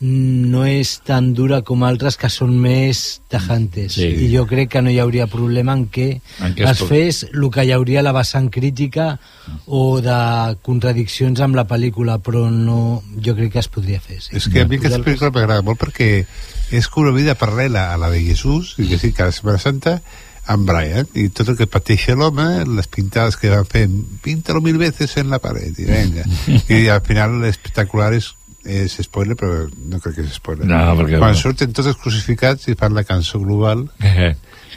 [0.00, 4.06] no és tan dura com altres que són més tajantes Sí.
[4.24, 6.08] i jo crec que no hi hauria problema en què
[6.40, 9.18] En què es fes el que hi hauria la vessant crítica
[9.66, 14.32] o de contradiccions amb la pel·lícula però no, jo crec que es podria fer sí.
[14.40, 16.24] És que a mi aquesta pel·lícula m'agrada molt perquè
[16.70, 19.96] és com una vida paral·lela a la de Jesús, i que sí, cada Setmana Santa,
[20.50, 24.78] amb Brian, i tot el que pateix l'home, les pintades que van fent, píntalo mil
[24.78, 26.24] veces en la paret, i venga.
[26.70, 28.32] I al final l'espectacular és,
[28.64, 30.66] és spoiler, però no crec que és spoiler.
[30.68, 33.86] No, perquè- Quan surten tots els crucificats i fan la cançó global,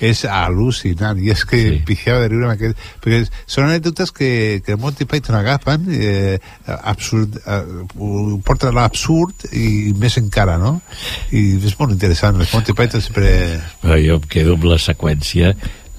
[0.04, 1.82] és al·lucinant i és que sí.
[1.88, 7.38] pixava de riure amb aquest perquè són anècdotes que, que Monty Python agafen eh, absurd,
[7.46, 7.62] eh,
[8.00, 10.80] ho porten a l'absurd i més encara, no?
[11.32, 13.30] i és molt interessant, els Monty Python sempre
[13.84, 15.54] Però jo em quedo amb la seqüència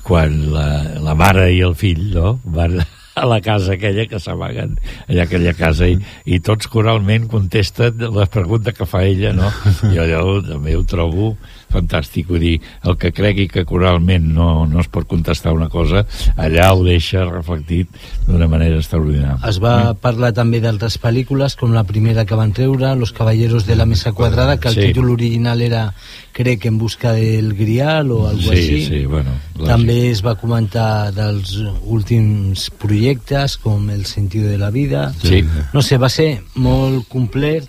[0.05, 0.67] quan la,
[1.01, 2.83] la mare i el fill no, van
[3.15, 8.03] a la casa aquella que s'amaguen allà a aquella casa i, i tots coralment contesten
[8.15, 9.51] les preguntes que fa ella no?
[9.95, 11.35] jo allò també ho trobo
[11.73, 16.05] fantàstic, vull dir, el que cregui que coralment no, no es pot contestar una cosa
[16.37, 17.89] allà ho deixa reflectit
[18.27, 22.95] d'una manera extraordinària Es va parlar també d'altres pel·lícules, com la primera que van treure,
[22.97, 24.81] Los caballeros de la mesa quadrada, que el Sí.
[24.89, 25.95] títol original era
[26.33, 28.85] crec en busca del grial o algo Sí, així.
[28.87, 29.67] sí, bueno, lògic.
[29.67, 35.13] també es va comentar dels últims projectes, com El sentido de la vida.
[35.23, 35.45] Sí.
[35.73, 37.69] No sé, va ser molt complet,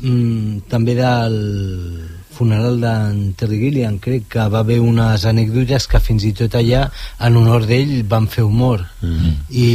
[0.00, 6.26] mm, també del funeral d'en Terry Gilliam, crec que va haver unes anècdotes que fins
[6.26, 6.88] i tot allà,
[7.22, 8.84] en honor d'ell, van fer humor.
[9.02, 9.38] Mm.
[9.50, 9.68] I,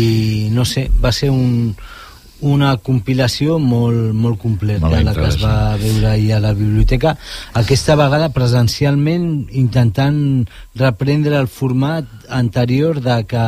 [0.56, 1.74] no sé, va ser un,
[2.42, 7.16] una compilació molt, molt completa, Molt la que es va veure ahir a la biblioteca,
[7.60, 10.22] aquesta vegada presencialment intentant
[10.80, 13.48] reprendre el format anterior de que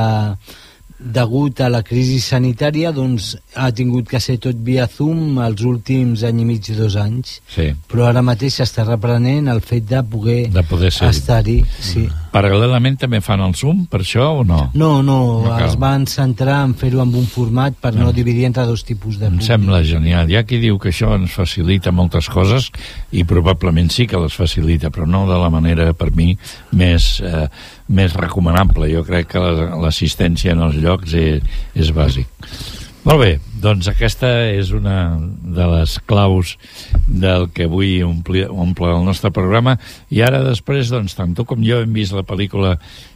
[1.02, 6.22] degut a la crisi sanitària doncs ha tingut que ser tot via Zoom els últims
[6.28, 7.72] any i mig, dos anys Sí.
[7.90, 12.08] però ara mateix s'està reprenent el fet de poder, De poder estar-hi sí.
[12.32, 14.70] Paral·lelament també fan el Zoom, per això, o no?
[14.74, 15.66] no, no, No cal.
[15.68, 19.26] es van centrar en fer-ho amb un format per no, dividir entre dos tipus de
[19.28, 19.48] Em públic.
[19.48, 20.30] sembla genial.
[20.32, 22.72] Hi ha qui diu que això ens facilita moltes coses
[23.12, 26.38] i probablement sí que les facilita, però no de la manera, per mi,
[26.72, 27.50] més, eh,
[27.90, 28.88] més recomanable.
[28.94, 31.44] Jo crec que la- l'assistència en els llocs és,
[31.76, 32.28] és bàsic.
[33.02, 33.30] Molt bé,
[33.64, 36.52] doncs aquesta és una de les claus
[37.08, 39.74] del que avui ompli, omple el nostre programa
[40.14, 42.76] i ara després, doncs, tant tu com jo hem vist la pel·lícula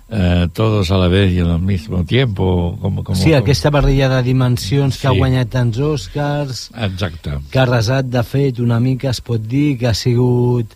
[0.10, 4.24] eh, Todos a la vez y al mismo tiempo com, com, Sí, aquesta barrilla de
[4.24, 5.08] dimensions que Sí.
[5.08, 7.38] ha guanyat tants Oscars, Exacte.
[7.52, 10.74] que ha resat, de fet, una mica, es pot dir, que ha sigut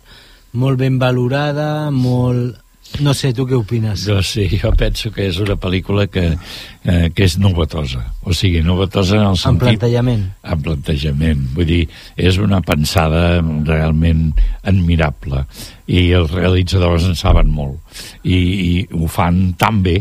[0.52, 2.58] molt ben valorada, molt...
[2.98, 4.02] No sé, tu què opines?
[4.08, 8.02] Jo sí, jo penso que és una pel·lícula que, eh, que és novetosa.
[8.26, 9.62] O sigui, novetosa en el En sentit...
[9.68, 10.26] plantejament.
[10.42, 11.46] En plantejament.
[11.54, 11.80] Vull dir,
[12.18, 14.32] és una pensada realment
[14.66, 15.46] admirable.
[15.86, 17.78] I els realitzadors en saben molt.
[18.24, 20.00] I, i ho fan tan bé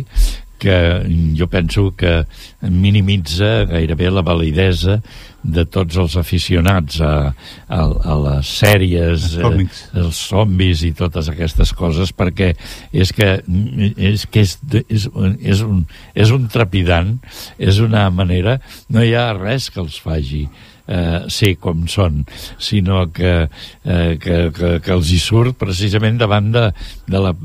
[0.60, 0.78] que
[1.38, 2.24] jo penso que
[2.62, 5.00] minimitza gairebé la validesa
[5.44, 7.14] de tots els aficionats a,
[7.72, 12.52] a, a les sèries, Els eh, els zombis i totes aquestes coses, perquè
[12.92, 13.30] és que
[13.96, 14.58] és, que és,
[14.90, 15.08] és,
[15.40, 17.16] és, un, és un trepidant,
[17.58, 18.60] és una manera,
[18.92, 20.46] no hi ha res que els faci
[20.90, 22.24] eh, ser com són,
[22.60, 26.66] sinó que, eh, que, que, que els hi surt precisament davant de,
[27.08, 27.36] de la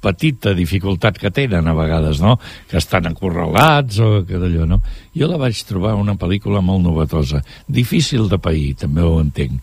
[0.00, 2.36] petita dificultat que tenen a vegades, no?
[2.70, 4.80] Que estan acorralats o que d'allò, no?
[5.16, 7.42] Jo la vaig trobar una pel·lícula molt novetosa.
[7.66, 9.58] Difícil de pair, també ho entenc.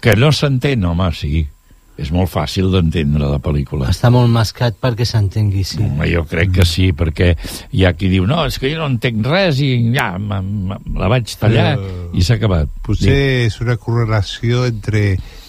[0.00, 1.46] Que no s'entén, home, sí.
[1.94, 3.86] És molt fàcil d'entendre la pel·lícula.
[3.92, 5.78] Està molt mascat perquè s'entengui, sí.
[5.84, 7.36] Home, jo crec que sí, perquè
[7.70, 10.40] hi ha qui diu no, és que jo no entenc res i ja, m-
[10.74, 12.72] m- la vaig tallar Però i s'ha acabat.
[12.82, 13.14] Potser
[13.46, 15.04] és una correlació entre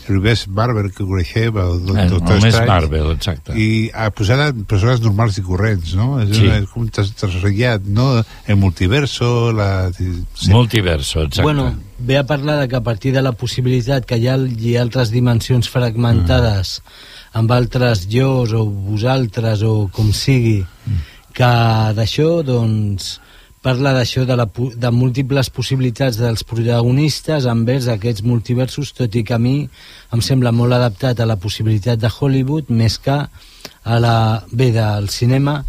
[0.08, 3.56] l'univers Marvel que coneixem, el Doctor només Strange, Marvel, exacte.
[3.58, 6.20] i a posar en persones normals i corrents, no?
[6.22, 6.46] És, Sí.
[6.46, 8.24] una, és com trasllat, no?
[8.48, 9.92] El multiverso, la...
[9.96, 10.50] Sí.
[10.52, 11.42] Multiverso, exacte.
[11.44, 14.76] Bueno, ve a parlar de que a partir de la possibilitat que hi ha, hi
[14.78, 17.38] ha altres dimensions fragmentades Mm.
[17.40, 21.00] amb altres jos o vosaltres o com sigui, Mm.
[21.34, 21.44] que
[21.98, 23.20] d'això, doncs,
[23.66, 24.46] parla d'això de, la,
[24.78, 29.58] de múltiples possibilitats dels protagonistes envers aquests multiversos, tot i que a mi
[30.14, 33.18] em sembla molt adaptat a la possibilitat de Hollywood més que
[33.86, 34.18] a la
[34.52, 35.64] bé del cinema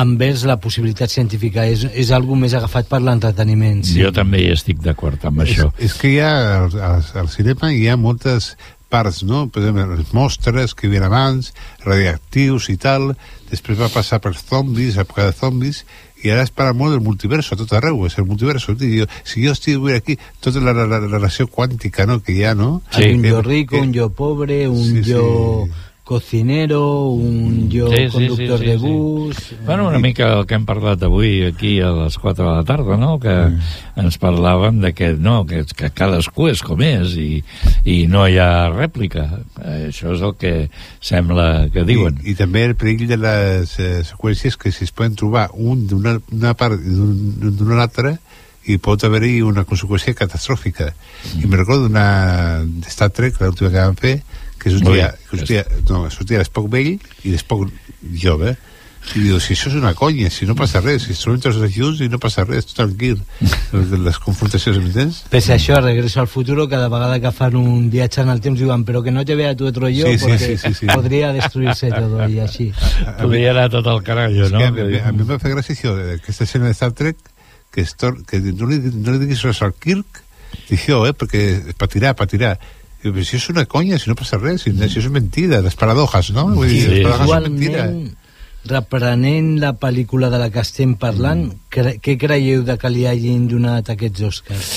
[0.00, 4.00] envers la possibilitat científica és, és algo més agafat per l'entreteniment sí.
[4.00, 5.70] Jo també hi estic d'acord amb És, això.
[5.78, 8.54] és que hi ha, al, al, al cinema hi ha moltes
[8.90, 9.44] parts, no?
[9.48, 11.52] Per exemple, els mostres que hi havia abans,
[11.86, 13.12] radioactius i tal,
[13.52, 15.84] després va passar per zombis, època de zombis,
[16.22, 18.74] i ara es parla molt del multiverso, a tot arreu, és el multiverso.
[18.76, 22.20] Tio, si jo estic aquí, tota la, la, la relació quàntica no?
[22.22, 22.82] que hi ha, no?
[22.92, 25.10] Hay un Que- yo rico, que- un yo pobre, un Sí, sí.
[26.10, 28.84] Cocinero, un yo Sí, sí, conductor sí, sí, de sí.
[28.84, 29.36] bus...
[29.64, 32.96] Bueno, una mica el que hem parlat avui aquí a les 4 de la tarda,
[32.98, 33.12] no?
[33.22, 33.34] Que
[33.94, 37.28] ens parlaven de que, no, que, que cadascú és com és i,
[37.86, 39.28] i no hi ha rèplica.
[39.62, 40.52] Això és el que
[40.98, 42.18] sembla que diuen.
[42.24, 45.86] I, i també el perill de les eh, seqüències que si es poden trobar un
[45.86, 48.16] d'una una part d'una altra
[48.66, 50.90] i pot haver-hi una conseqüència catastròfica.
[51.38, 54.18] I me recordo d'una de Star Trek, l'última que vam fer,
[54.60, 57.70] que sortia, que sortia, no, sortia l'Espoc vell i l'Espoc
[58.22, 58.56] jove.
[59.16, 61.72] I diu, si això és una conya, si no passa res, si són tots els
[61.72, 63.16] junts i no passa res, tot tranquil.
[63.72, 65.22] les, les confrontacions, m'entens?
[65.32, 68.60] Pese a això, Regreso al Futuro, cada vegada que fan un viatge en el temps
[68.60, 70.86] diuen però que no te vea tu otro yo Sí, sí, porque sí, sí, sí.
[70.92, 72.68] podria destruirse todo i així.
[73.22, 74.60] Podria anar tot al carallo, És no?
[74.60, 76.92] que a, mi, a mi em va fer gràcia això, eh, aquesta escena de Star
[76.92, 77.16] Trek,
[77.72, 77.86] que,
[78.28, 80.22] que no, li, no li diguis res al Kirk,
[80.68, 82.58] dijo, eh, perquè patirà, patirà.
[83.02, 85.74] Diu, però si és una conya, si no passa res, si, si és mentida, les
[85.74, 86.48] paradojas, no?
[86.54, 87.84] Vull dir, Sí, les paradojas són mentida.
[87.86, 88.16] Igualment,
[88.70, 93.46] reprenent la pel·lícula de la que estem parlant, cre què creieu de que li hagin
[93.48, 94.68] donat aquests Oscars?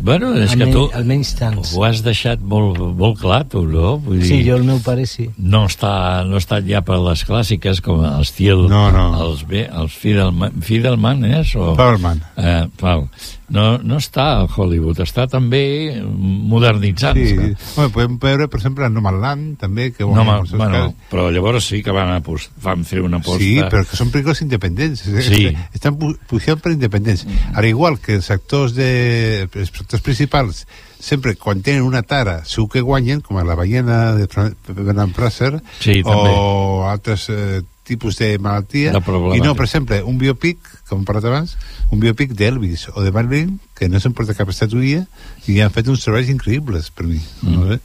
[0.00, 1.72] Bueno, és que Almenys- tu almenys tants.
[1.76, 3.96] ho has deixat molt, molt clar, tu, no?
[3.98, 5.30] Vull Sí, jo el meu pare sí.
[5.38, 9.08] no està, no està ja per les clàssiques com estil No, no.
[9.24, 11.54] els, bé, els Fidelman, Fidelman és?
[11.56, 12.20] O, Paulman.
[12.36, 13.08] Eh, Paul.
[13.50, 17.24] No, no està al Hollywood, està també modernitzant-se.
[17.26, 20.94] Sí, home, podem veure, per exemple, a Nomadland, també, que No, ma, bueno, Oscars.
[21.10, 23.42] però llavors sí que van, apost, van fer una aposta.
[23.42, 25.02] Sí, però que són pel·lícules independents.
[25.30, 25.50] Sí.
[25.74, 27.26] Estan pu- pujant per independents.
[27.54, 30.64] Al igual que els actors, de, els actors principals
[31.00, 34.26] sempre quan tenen una tara segur que guanyen, com a la ballena de
[34.68, 38.92] Bernard Fraser Sí, o altres eh, tipus de malaltia
[39.36, 41.56] i no, per exemple, un biopic com hem parlat abans,
[41.90, 45.04] un biopic d'Elvis o de Marilyn que no se'n porta cap estatuilla
[45.50, 47.54] i han fet uns treballs increïbles per mi Mm.
[47.58, 47.80] no sé?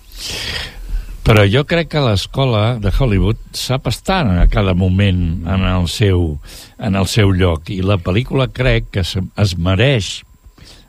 [1.25, 6.37] Però jo crec que l'escola de Hollywood sap estar a cada moment en el seu,
[6.77, 10.19] en el seu lloc i la pel·lícula crec que se- es mereix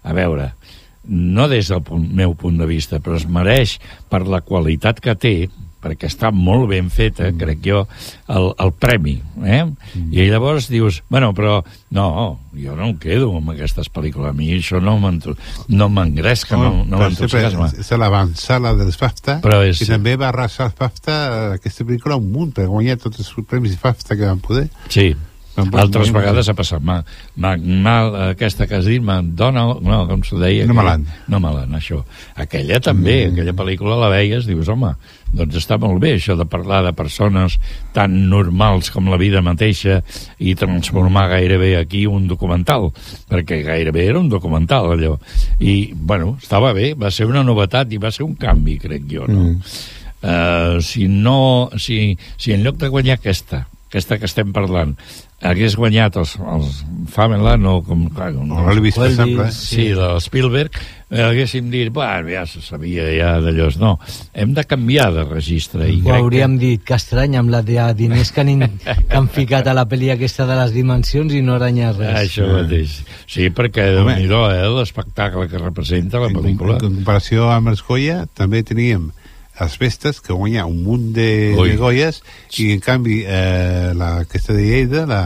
[0.04, 0.50] a veure,
[1.08, 3.78] no des del punt, meu punt de vista, però es mereix
[4.10, 5.34] per la qualitat que té
[5.83, 7.39] perquè està molt ben feta, mm.
[7.39, 7.83] crec jo,
[8.33, 9.62] el, el premi, eh?
[9.66, 10.09] Mm.
[10.12, 11.61] I llavors dius, bueno, però
[11.95, 12.07] no,
[12.57, 14.97] jo no em quedo amb aquestes pel·lícules, a mi això no
[15.68, 17.70] no m'engresca, no, no sempre m'entusiasma.
[17.79, 22.16] és l'avançada dels BAFTA Però és- i també va arrasar els BAFTA eh, aquesta pel·lícula
[22.16, 25.14] un munt per guanyar tots els premis BAFTA que van poder Sí,
[25.57, 26.20] Poder altres guanyar.
[26.20, 26.82] vegades ha passat.
[26.84, 26.98] Ma,
[27.40, 30.66] ma, mal, aquesta que has dit, McDonald, no, com s'ho deia?
[30.68, 31.07] No Malan.
[31.32, 32.02] No Malan, això.
[32.36, 33.32] Aquella també, mm.
[33.32, 34.92] aquella pel·lícula la veies, dius, home,
[35.32, 37.57] doncs està molt bé això de parlar de persones
[37.96, 40.02] tan normals com la vida mateixa
[40.38, 42.90] i transformar gairebé aquí un documental,
[43.30, 45.16] perquè gairebé era un documental, allò.
[45.59, 49.24] I, bueno, estava bé, va ser una novetat i va ser un canvi, crec jo,
[49.30, 49.52] no?
[49.52, 49.94] Mm.
[50.26, 51.70] Uh, si no...
[51.78, 54.97] Si, si en lloc de guanyar aquesta, aquesta que estem parlant,
[55.47, 56.80] hagués guanyat els, els
[57.12, 58.07] Fameland o com...
[58.14, 59.55] clar, No, Elvis, per exemple, eh?
[59.55, 60.78] Sí, del Spielberg,
[61.11, 63.68] eh, haguéssim dit, bueno, ja se sabia ja d'allò.
[63.78, 63.93] No,
[64.34, 65.87] hem de canviar de registre.
[65.93, 69.70] I Ho hauríem dit, que estrany, amb la de diners que han, que han ficat
[69.70, 72.03] a la pel·li aquesta de les dimensions i no aranya que...
[72.03, 72.18] res.
[72.24, 72.99] Això mateix.
[73.30, 76.80] Sí, perquè, déu nhi eh, l'espectacle que representa la pel·lícula.
[76.80, 79.12] en comparació amb els Goya també teníem
[79.61, 81.70] els Vestes que guanya un munt de, Ui.
[81.70, 82.22] de Goyes
[82.61, 85.20] i en canvi eh, la, aquesta de Lleida la,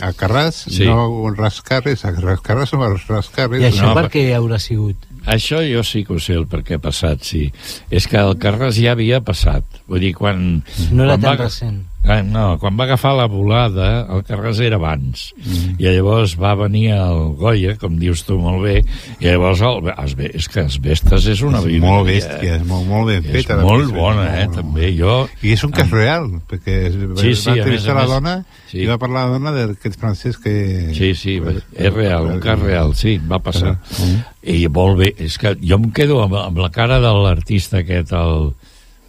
[0.00, 0.86] a Carràs Sí.
[0.88, 4.96] no un Rascarres a Rascarres o a Rascarres I això No, per què haurà sigut?
[5.28, 7.50] Això jo sí que ho sé, el per què ha passat, sí.
[7.90, 9.64] És que el Carles ja havia passat.
[9.90, 10.62] Vull dir, quan...
[10.88, 11.82] No era quan tan va- recent.
[12.08, 15.34] Ah, no, quan va agafar la volada, el Carles era abans.
[15.36, 15.74] Mm.
[15.82, 18.76] I llavors va venir el Goya, com dius tu molt bé,
[19.20, 21.84] i llavors el, es, ve- és que els Vestes és una és vida.
[21.84, 24.56] molt bèstia, és molt, molt ben És feta la molt bona, eh, bona.
[24.62, 24.88] també.
[24.96, 25.18] Jo...
[25.42, 26.78] i és un cas real perquè
[27.18, 28.34] Sí, sí, va entrevistar la dona
[28.70, 28.78] sí.
[28.80, 30.56] i va parlar la dona d'aquest francès que
[30.96, 31.36] Sí, sí,
[31.76, 33.76] és real, un cas real, sí, va passar.
[34.00, 34.18] Mm.
[34.48, 38.12] I molt bé, és que jo em quedo amb, amb la cara de l'artista aquest,
[38.16, 38.52] el,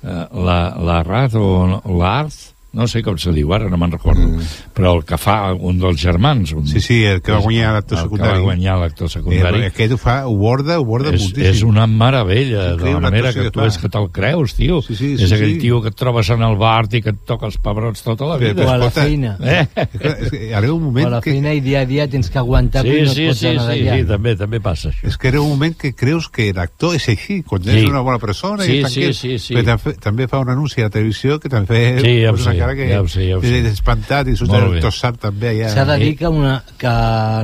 [0.03, 2.35] eh, la, la Rat o l'Art,
[2.71, 4.73] no sé com se diu ara, no me'n recordo, mm.
[4.77, 6.51] però el que fa un dels germans.
[6.53, 8.29] Un, Sí, sí, el que va és guanyar l'actor El secundari.
[8.31, 9.61] que va guanyar l'actor secundari.
[9.63, 12.99] eh, aquest ho fa, ho borda, ho borda és, moltíssim és una meravella, de la
[12.99, 14.81] manera que que tu és que te'l creus, tio.
[14.81, 15.59] Sí, sí, és sí, aquell sí.
[15.59, 18.37] tio que et trobes en el bar i que et toca els pebrots tota la
[18.37, 18.65] vida.
[18.65, 19.35] O a la feina.
[19.41, 19.65] Eh?
[19.75, 21.85] És que, és que arriba un O a moment la que feina i dia a
[21.85, 23.97] dia tens que aguantar Sí, i no et sí, pots sí, anar sí, d'allà.
[23.97, 25.07] sí, també, també passa això.
[25.07, 27.69] és que era un moment que creus que l'actor és així, quan Sí.
[27.79, 29.53] és una bona persona Sí, i és sí, sí, sí.
[29.55, 32.65] però també, també fa un anunci a la televisió que també Sí, ja ho posa
[32.65, 33.53] una sé, cara que ja ho sé, ja ho sé.
[33.61, 34.77] és espantat i surt el
[35.21, 36.95] també allà S'ha de dir que, una, que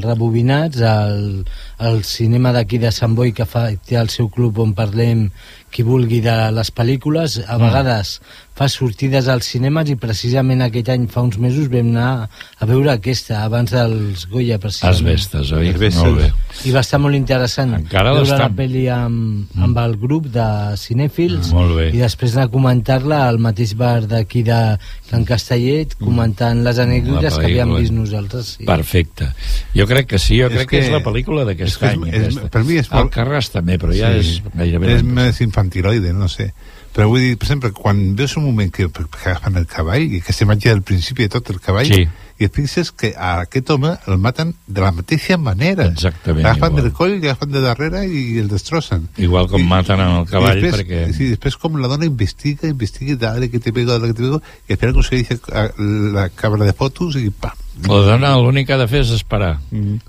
[0.05, 1.45] rebobinats el,
[1.80, 5.30] el cinema d'aquí de Sant Boi que fa, té el seu club on parlem
[5.76, 8.21] qui vulgui de les pel·lícules a vegades
[8.55, 12.30] fa sortides als cinemes i precisament aquest any fa uns mesos vam anar
[12.63, 15.67] a veure aquesta abans dels Goya precisament Asbestes, oi?
[15.73, 15.99] Asbestes.
[15.99, 16.30] Molt bé.
[16.63, 20.47] i va estar molt interessant Encara veure la pel·li amb, amb el grup de
[20.80, 24.78] cinèfils Mm, i després anar a comentar-la al mateix bar d'aquí de
[25.09, 28.65] Can Castellet comentant les anècdotes que havíem vist nosaltres sí.
[28.65, 29.28] Perfecte.
[29.76, 31.86] Jo crec que sí, jo És crec que, que- és la pel·lícula és d'aquest que
[31.86, 32.07] és- any.
[32.13, 32.49] és- aquesta.
[32.53, 34.95] per mi és El molt- Carràs també, però ja és gairebé...
[34.95, 36.51] és més infantiloide, no sé
[36.95, 40.22] però vull dir, per exemple, quan veus un moment que, que agafen el cavall, i
[40.22, 42.05] aquesta imatge del principi de tot el cavall, Sí.
[42.40, 45.86] I et fixes que a aquest home el maten de la mateixa manera.
[45.88, 46.84] Exactament L'agafen igual.
[46.84, 49.08] del coll, l'agafen de darrere i el destrossen.
[49.18, 51.04] Igual com maten en el cavall, I després, perquè...
[51.16, 54.42] Sí, després com la dona investiga, investiga, dale que te pego, dale que te pego,
[54.68, 55.70] i aconsegueix eh,
[56.16, 57.56] la càmera de fotos i pam.
[57.88, 59.56] La dona l'únic que ha de fer és esperar.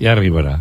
[0.03, 0.61] Ja arribarà.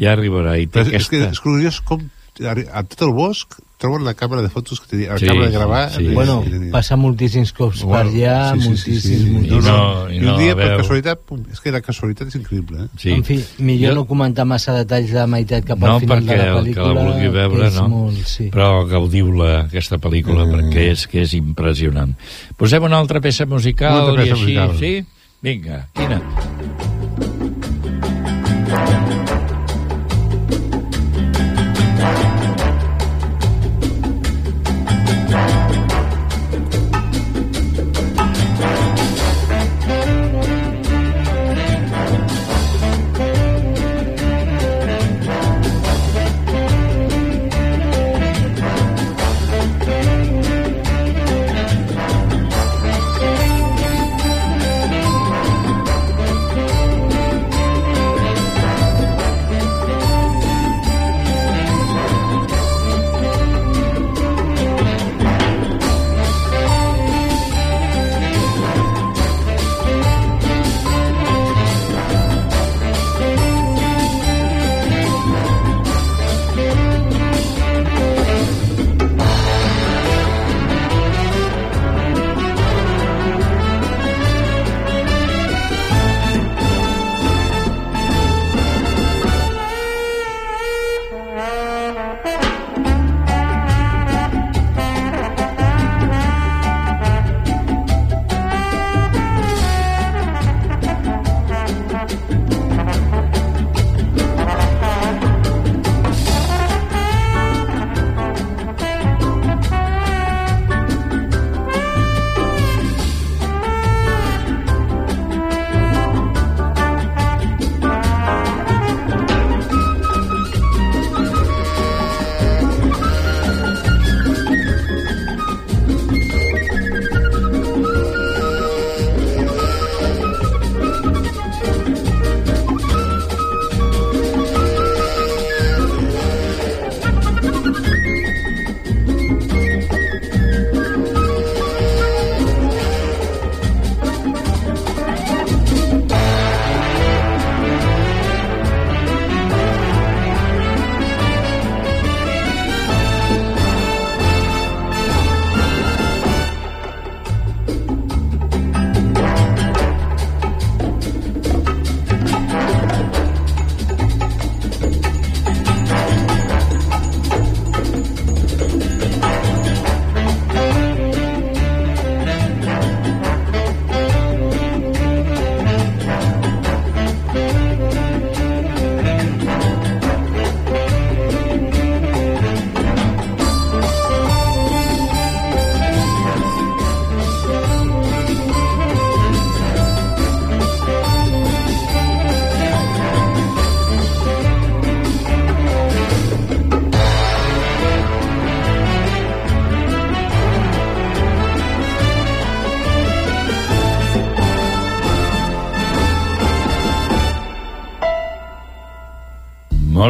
[0.00, 0.58] Ja arribarà.
[0.60, 1.38] I té Però és, és, que aquesta...
[1.38, 2.02] és curiós com
[2.40, 5.48] a a tot el bosc trobo la càmera de fotos que tenia, la Sí, càmera
[5.50, 5.90] de gravar...
[5.90, 6.04] sí.
[6.06, 6.70] de- Bueno, tenia.
[6.70, 9.30] passa moltíssims cops per Bueno, allà, sí, sí, sí, moltíssims, sí, sí.
[9.30, 9.64] moltíssims.
[9.64, 11.72] I No, no- no, i I no un dia, per veu- casualitat, pum, és que
[11.74, 12.88] la casualitat és increïble, eh?
[12.96, 13.10] Sí.
[13.12, 16.22] En fi, millor Jo- no comentar massa detalls de la meitat cap al no, final
[16.22, 16.94] perquè de la el que pel·lícula.
[16.94, 17.88] la vulgui veure, no?
[17.88, 18.50] Molt, sí.
[18.54, 20.52] Però gaudiu-la, aquesta pel·lícula, Mm.
[20.54, 22.14] perquè és que és impressionant.
[22.56, 24.78] Posem una altra peça musical Una altra i peça així, musical.
[24.78, 25.06] sí?
[25.42, 26.22] Vinga, quina?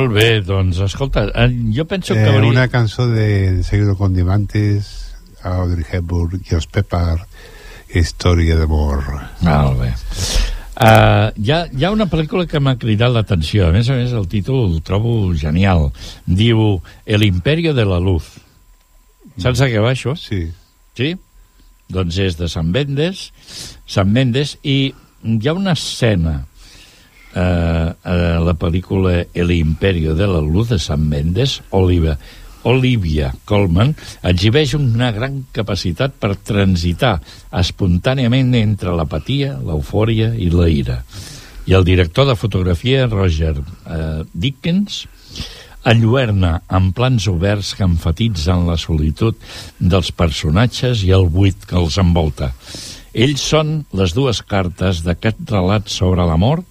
[0.02, 2.50] Molt bé, doncs, escolta, eh, jo penso que Eh, hauria...
[2.50, 5.14] una cançó de, Seguido con Diamantes,
[5.46, 7.20] Audrey Hepburn i els Pepper,
[7.94, 9.04] Història d'amor.
[9.46, 9.92] Molt bé.
[10.72, 13.68] Uh, hi, ha, hi ha una pel·lícula que m'ha cridat l'atenció.
[13.68, 15.92] A més a més, el títol el trobo genial.
[16.26, 18.32] Diu El imperio de la luz.
[19.38, 20.16] Saps de què va això?
[20.18, 20.48] Sí.
[20.98, 21.12] Sí?
[21.92, 23.28] Doncs és de Sant Mendes,
[23.86, 26.40] Sant Mendes, i hi ha una escena
[27.34, 28.14] eh, a
[28.44, 32.18] la pel·lícula El imperio de la luz de Sant Mendes, Oliva,
[32.62, 37.16] Olivia Colman exhibeix una gran capacitat per transitar
[37.58, 41.02] espontàniament entre l'apatia, l'eufòria i la ira.
[41.66, 45.04] I el director de fotografia, Roger eh, Dickens,
[45.86, 49.38] enlluerna en plans oberts que enfatitzen la solitud
[49.78, 52.52] dels personatges i el buit que els envolta.
[53.12, 56.62] Ells són les dues cartes d'aquest relat sobre l'amor,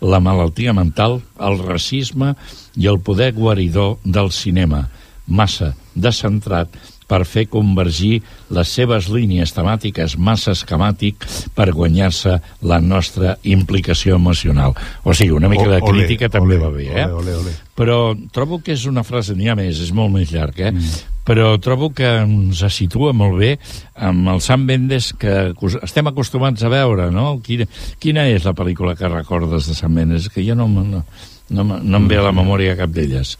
[0.00, 2.34] la malaltia mental, el racisme
[2.76, 4.88] i el poder guaridor del cinema,
[5.26, 6.74] massa descentrat
[7.10, 8.20] per fer convergir
[8.54, 11.26] les seves línies temàtiques massa esquemàtic
[11.56, 14.76] per guanyar-se la nostra implicació emocional.
[15.02, 17.06] O sigui, una mica de ole, crítica també ole, va bé, eh?
[17.06, 17.56] ole, ole, ole.
[17.80, 17.98] Però
[18.34, 20.70] trobo que és una frase, n'hi ha més, és molt més llarg, eh?
[20.70, 21.00] Mm.
[21.26, 23.50] Però trobo que ens situa molt bé
[23.94, 25.52] amb el Sam Mendes que
[25.84, 27.34] estem acostumats a veure, no?
[27.44, 27.68] Quina,
[28.00, 30.30] quina és la pel·lícula que recordes de Sam Mendes?
[30.32, 33.36] Que jo no, no, no, no em ve a la memòria cap d'elles.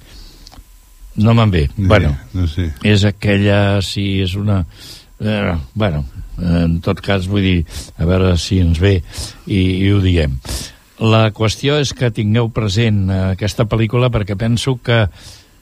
[1.20, 1.68] No me'n ve.
[1.76, 2.70] bueno, no sé.
[2.86, 4.64] és aquella, sí, és una...
[5.20, 6.04] Eh, bueno,
[6.40, 7.58] en tot cas, vull dir,
[7.98, 9.00] a veure si ens ve
[9.46, 10.38] i, i ho diem.
[11.00, 15.06] La qüestió és que tingueu present eh, aquesta pel·lícula perquè penso que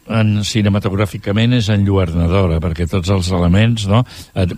[0.08, 4.04] en, cinematogràficament és enlluernadora, perquè tots els elements, no?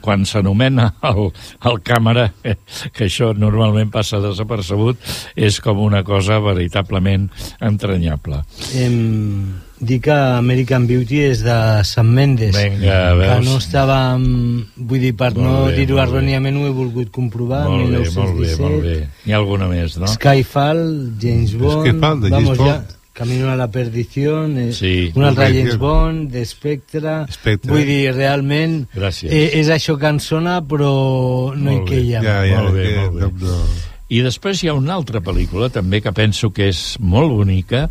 [0.02, 1.30] Quan s'anomena el,
[1.70, 2.28] el càmera,
[2.94, 5.00] que això normalment passa desapercebut,
[5.36, 7.28] és com una cosa veritablement
[7.60, 8.42] entranyable.
[8.78, 11.56] Em, dir que American Beauty és de
[11.88, 12.54] Sam Mendes.
[12.56, 13.98] Vinga, Que no estava...
[14.20, 17.64] Vull dir, per Molt no dir-ho erròniament, ho he volgut comprovar.
[17.68, 18.62] molt bé, molt bé, 1917.
[18.62, 18.96] molt bé.
[19.26, 20.08] N'hi ha alguna més, no?
[20.14, 20.82] Skyfall,
[21.20, 21.86] James Bond...
[21.88, 22.70] Skyfall, de James vamos Bond.
[22.70, 25.10] ya, Camino a la perdición, eh, Sí.
[25.14, 25.46] un altre.
[25.48, 27.26] James Bond, de Spectre...
[27.32, 27.70] Spectre.
[27.72, 28.86] Vull dir, realment...
[28.94, 29.32] Gràcies.
[29.32, 32.22] Eh, és això que en sona, però no Molt hi queia.
[32.22, 33.20] Ja, ja, Molt bé, que- molt bé.
[33.20, 33.88] no, no.
[34.10, 37.84] I després hi ha una altra pel·lícula també que penso que és molt bonica,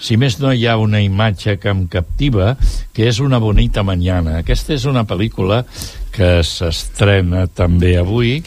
[0.00, 2.54] si més no hi ha una imatge que em captiva,
[2.96, 4.38] que és Una bonita mañana.
[4.38, 5.66] Aquesta és una pel·lícula
[6.12, 8.38] que s'estrena també avui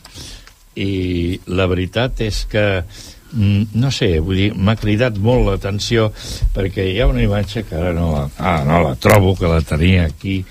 [0.75, 2.65] i la veritat és que
[3.33, 6.09] no sé, vull dir, m'ha cridat molt l'atenció
[6.55, 9.61] perquè hi ha una imatge que ara no la, ah, no la trobo, que la
[9.61, 10.43] tenia aquí.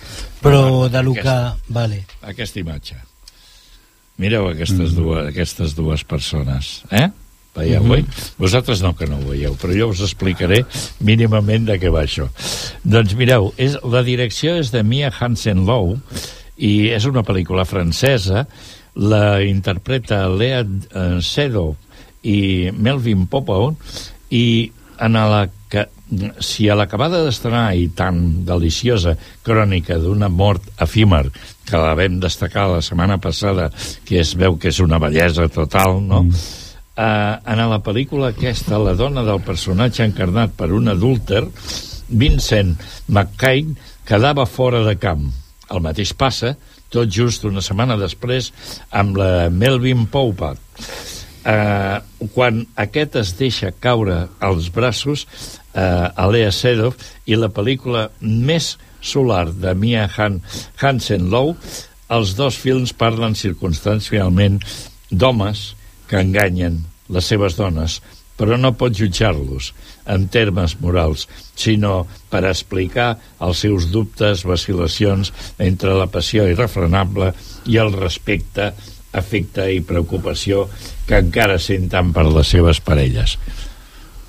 [0.43, 1.37] Però de lo que...
[1.69, 2.05] Vale.
[2.23, 2.95] aquesta imatge.
[4.19, 7.09] Mireu aquestes, dues, aquestes dues persones, eh?
[7.59, 7.91] Veieu, Mhm.
[7.91, 8.05] oi?
[8.39, 10.65] Vosaltres no, que no ho veieu, però jo us explicaré
[11.01, 12.29] mínimament de què va això.
[12.85, 15.99] Doncs mireu, és, la direcció és de Mia Hansen-Lowe
[16.59, 18.47] i és una pel·lícula francesa,
[18.95, 21.77] la interpreta Lea eh, Seydoux
[22.29, 23.75] i Melvin Popo
[24.35, 24.71] i
[25.01, 25.87] en la que,
[26.41, 29.15] si a l'acabada d'estrenar i tan deliciosa
[29.45, 31.27] crònica d'una mort efímer
[31.69, 33.69] que la vam destacar la setmana passada
[34.09, 36.23] que es veu que és una bellesa total no?
[36.25, 36.41] Mm.
[36.99, 41.45] Uh, en la pel·lícula aquesta la dona del personatge encarnat per un adúlter
[42.09, 42.73] Vincent
[43.07, 43.77] McCain
[44.09, 45.29] quedava fora de camp
[45.69, 46.57] el mateix passa
[46.89, 48.51] tot just una setmana després
[48.97, 50.59] amb la Melvin Poupat
[51.49, 58.09] eh, quan aquest es deixa caure als braços eh, a Lea Sedov i la pel·lícula
[58.21, 60.41] més solar de Mia Han
[60.83, 61.57] Hansen-Lowe,
[62.13, 64.61] els dos films parlen circumstancialment
[65.11, 65.73] d'homes
[66.09, 66.83] que enganyen
[67.13, 67.99] les seves dones,
[68.39, 69.73] però no pot jutjar-los
[70.09, 71.27] en termes morals,
[71.59, 73.11] sinó per explicar
[73.45, 75.33] els seus dubtes, vacil·lacions
[75.65, 77.33] entre la passió irrefrenable
[77.69, 78.73] i el respecte
[79.19, 80.67] afecte i preocupació
[81.09, 83.37] que encara senten per les seves parelles.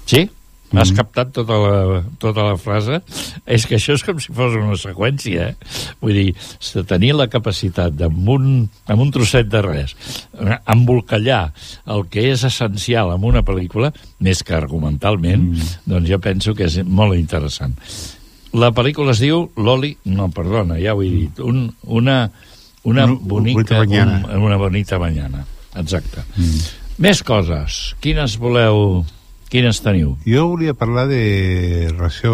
[0.10, 0.26] Sí?
[0.70, 3.00] M'has captat tota la, tota la frase?
[3.50, 5.96] És que això és com si fos una seqüència, eh?
[6.04, 6.28] Vull dir,
[6.76, 8.46] de tenir la capacitat amb un,
[8.86, 9.96] amb un trosset de res,
[10.70, 11.42] embolcallar
[11.96, 13.90] el que és essencial en una pel·lícula,
[14.22, 15.90] més que argumentalment, mm.
[15.90, 17.74] doncs jo penso que és molt interessant.
[18.54, 19.96] La pel·lícula es diu Loli...
[20.10, 21.42] No, perdona, ja ho he dit.
[21.46, 22.22] Un, una,
[22.90, 23.62] una, Una bonica...
[23.62, 24.20] bonita mañana.
[24.26, 26.26] Un, una bonita mañana, exacte.
[26.36, 26.68] Mm.
[27.06, 27.80] Més coses.
[28.04, 29.06] Quines voleu...
[29.50, 30.14] Quines teniu?
[30.30, 32.34] Jo volia parlar de relació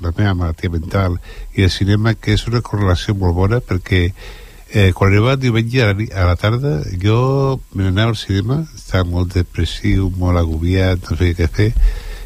[0.00, 1.18] la meva malaltia mental
[1.54, 5.90] i el cinema, que és una correlació molt bona perquè eh, quan arribava diumenge a
[5.92, 6.72] la, a la tarda
[7.02, 11.70] jo me n'anava al cinema estava molt depressiu, molt agobiat no sé què fer,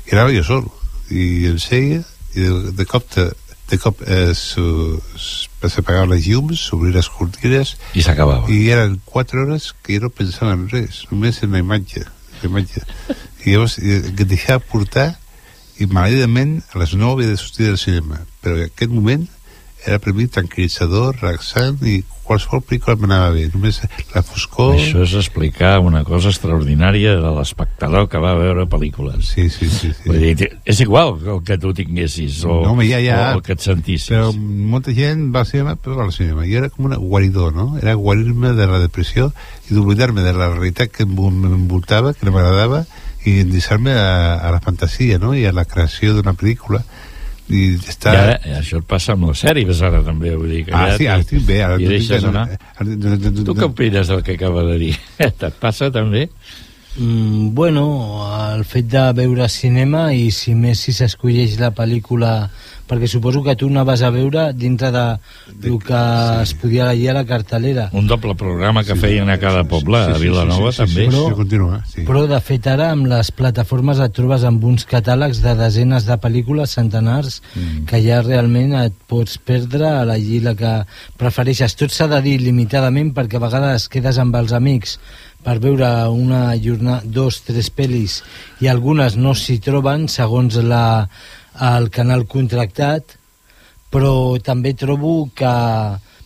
[0.07, 0.69] i anava jo sol
[1.11, 2.03] i em seia
[2.35, 3.29] i de, de cop, te,
[3.71, 5.01] de cop eh, su-
[5.65, 8.45] s'apagaven les llums s'obrir les cortines I s'acabava.
[8.53, 12.03] i eren quatre hores que jo no pensava en res només en la imatge,
[12.43, 12.83] la imatge.
[13.45, 15.15] i llavors eh, que deixava portar
[15.81, 19.25] i malèdament a les 9 havia de sortir del cinema però en aquest moment
[19.87, 23.83] era per mi tranquil·litzador, relaxant i qualsevol pel·lícula m'anava bé només
[24.15, 29.29] la foscor Això és explicar una cosa extraordinària de l'espectador que va veure pel·lícules.
[29.35, 29.93] Sí, sí, sí.
[29.93, 30.09] sí.
[30.09, 33.19] Vull dir, és igual el que tu tinguessis o, No, home, ja, ja.
[33.35, 34.09] o el que et sentissis.
[34.15, 37.53] però molta gent va al cinema però va al cinema i era com una guaridor
[37.55, 37.75] no?
[37.81, 39.31] era guarir-me de la depressió
[39.69, 42.87] i d'oblidar-me de la realitat que m'envoltava que no m'agradava
[43.25, 45.35] i deixar-me a, a la fantasia no?
[45.37, 46.81] i a la creació d'una pel·lícula
[47.49, 48.15] i estar...
[48.15, 50.99] I ara, això et passa amb les sèries ara també, vull dir que Ah, ja
[51.01, 52.47] sí, ara estic bé, ara no deixes anar.
[52.81, 54.95] Tu què opines del que acaba de dir?
[55.29, 56.29] Et passa també?
[56.97, 57.85] Mm, bueno,
[58.55, 62.35] el fet de veure cinema i si més si s'escolleix la pel·lícula
[62.89, 65.05] perquè suposo que tu anaves a veure dintre de
[65.65, 66.01] el que
[66.43, 70.11] es podia llegir a la cartelera Un doble programa que feien a cada poble, Sí,
[70.13, 71.11] a sí, Vilanova sí, sí, sí, també.
[71.11, 72.05] sí, sí, continua, sí.
[72.05, 76.17] però de fet ara amb les plataformes et trobes amb uns catàlegs de desenes de
[76.21, 77.85] pel·lícules, centenars mm.
[77.91, 80.75] que ja realment et pots perdre a la llila que
[81.21, 84.99] prefereixes tot s'ha de dir limitadament perquè a vegades quedes amb els amics
[85.45, 88.23] per veure una jornada, dos, tres pel·lis
[88.65, 91.09] i algunes no s'hi troben segons la,
[91.61, 93.17] el canal contractat
[93.95, 95.51] però també trobo que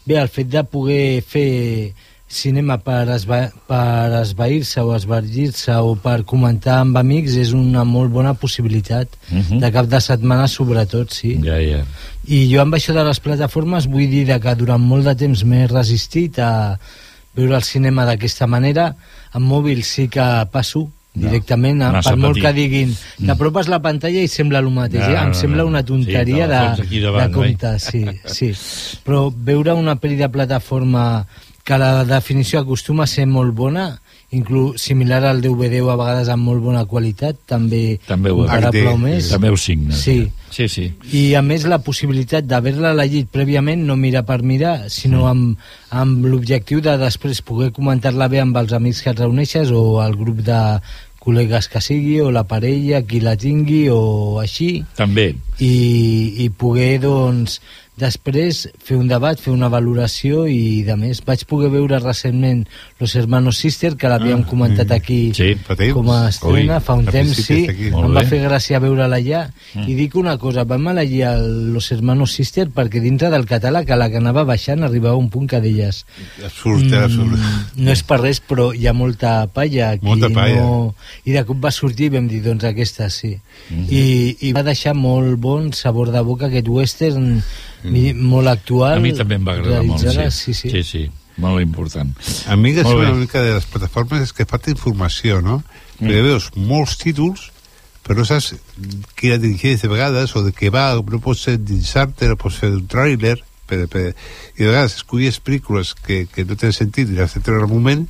[0.08, 1.92] bé, el fet de poder fer
[2.28, 8.12] cinema per, esva per esvair-se o esvergir-se o per comentar amb amics és una molt
[8.12, 9.60] bona possibilitat Mhm.
[9.60, 11.84] de cap de setmana sobretot, sí Ja, ja.
[12.26, 15.66] i jo amb això de les plataformes vull dir que durant molt de temps m'he
[15.68, 16.78] resistit a
[17.34, 18.94] veure el cinema d'aquesta manera
[19.32, 22.92] amb mòbil sí que passo directament, massa per molt que diguin
[23.26, 25.20] t'apropes la pantalla i sembla el mateix No, eh?
[25.22, 25.68] em no, sembla no.
[25.72, 26.50] una tonteria Sí,
[26.90, 28.04] de, davant, de compte sí,
[28.38, 28.52] sí.
[29.06, 31.26] però veure una pel·li de plataforma
[31.64, 33.90] que la definició acostuma a ser molt bona
[34.30, 38.96] inclús similar al DVD o a vegades amb molt bona qualitat també, També ho, comparable
[39.00, 39.96] més també ho signa.
[39.96, 40.20] Sí.
[40.48, 40.86] Sí, sí.
[41.12, 45.58] i a més la possibilitat d'haver-la llegit prèviament, no mirar per mirar, sinó amb,
[45.92, 50.16] amb l'objectiu de després poder comentar-la bé amb els amics que et reuneixes o el
[50.16, 50.60] grup de
[51.20, 55.34] col·legues que sigui, o la parella, qui la tingui, o així, També.
[55.60, 55.74] i,
[56.44, 57.58] i poder, doncs,
[57.98, 61.20] després fer un debat, fer una valoració i de més.
[61.26, 62.64] Vaig poder veure recentment
[63.00, 65.52] Los Hermanos Sister, que l'havíem comentat aquí Sí,
[65.94, 67.64] com a estrena Ui, fa un temps, sí.
[67.92, 68.26] Molt Em va bé.
[68.30, 69.42] fer gràcia veure-la allà.
[69.84, 73.96] I dic una cosa, vam elegir el Los Hermanos Sister perquè dintre del català, que
[73.98, 76.04] la que anava baixant, arribava un punt que deies
[76.44, 77.34] Absurd, absurd.
[77.38, 80.06] Mm, no és per res, però hi ha molta palla aquí.
[80.06, 80.60] Molta palla.
[80.62, 80.94] No...
[81.24, 83.34] I de cop va sortir i vam dir, doncs aquesta sí.
[83.70, 87.42] I, I va deixar molt bon sabor de boca aquest western
[87.84, 88.98] molt actual.
[88.98, 90.30] A mi també em va agradar molt, sí.
[90.30, 90.70] sí, sí.
[90.74, 91.04] sí, sí.
[91.38, 92.10] Molt important.
[92.50, 95.60] A mi que sembla una mica de les plataformes és que falta informació, no?
[95.98, 96.08] Mm.
[96.08, 97.44] Perquè veus molts títols,
[98.02, 98.54] però no saps
[99.14, 102.58] qui la dirigeix de vegades, o de què va, no pots ser dinsar-te, no pots
[102.58, 103.36] fer un tràiler,
[103.68, 104.04] per, per,
[104.56, 107.68] i de vegades escollies pel·lícules que, que no tenen sentit i les has de treure
[107.68, 108.06] al moment,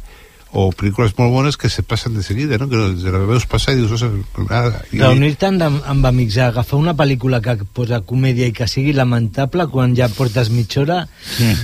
[0.53, 2.68] o pel·lícules molt bones que se passen de seguida, no?
[2.68, 3.92] Que de la veus passar i dius...
[3.92, 4.12] "Ostres,
[4.49, 8.92] Ara, i, Reunir-te amb, amb amics, agafar una pel·lícula que posa comèdia i que sigui
[8.96, 10.99] lamentable quan ja portes mitja hora,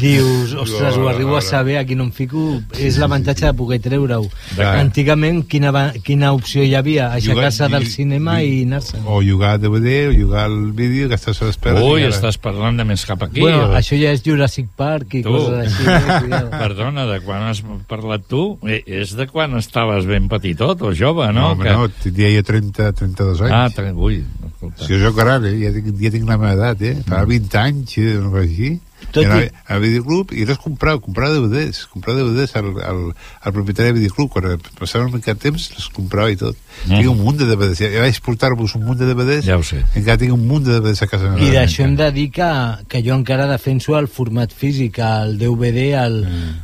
[0.01, 4.28] dius, ostres, ho arribo a saber, aquí no em fico, és l'avantatge de poder treure-ho.
[4.59, 7.11] Antigament, quina, va- quina opció hi havia?
[7.14, 8.99] Aixecar-se del cinema i anar-se.
[9.07, 11.82] o jugar a DVD, o jugar al vídeo, que estàs a l'espera.
[11.82, 13.41] Ui, i ara- estàs parlant de més cap aquí.
[13.41, 15.30] bueno, o- això ja és Jurassic Park i Tu.
[15.30, 15.85] coses així.
[15.89, 16.45] eh?
[16.64, 18.59] Perdona, de quan has parlat tu?
[18.66, 21.33] Eh, És de quan estaves ben petitot o jove, no?
[21.33, 23.53] No, home, no, tindria jo 30, 32 anys.
[23.55, 24.85] Ah, tre- ui, escolta.
[24.85, 25.55] Si jo soc gran, eh?
[25.62, 26.95] ja, tinc, ja tinc la meva edat, eh?
[27.09, 28.16] Fa 20 anys, eh?
[28.25, 28.72] cosa així.
[29.15, 33.01] Tot I i- anava a videoclub i les comprava, comprava DVDs, comprava DVDs al, al,
[33.47, 36.57] al propietari de videoclub, quan passava una mica de temps les comprava i tot.
[36.89, 36.97] Mm.
[36.99, 39.85] Tinc un munt de DVDs, ja, vaig portar-vos un munt de DVDs, Ja ho sé.
[39.95, 41.47] encara tinc un munt de DVDs a casa meva.
[41.47, 42.51] I d'això hem de dir que,
[42.91, 46.19] que jo encara defenso el format físic, el DVD, el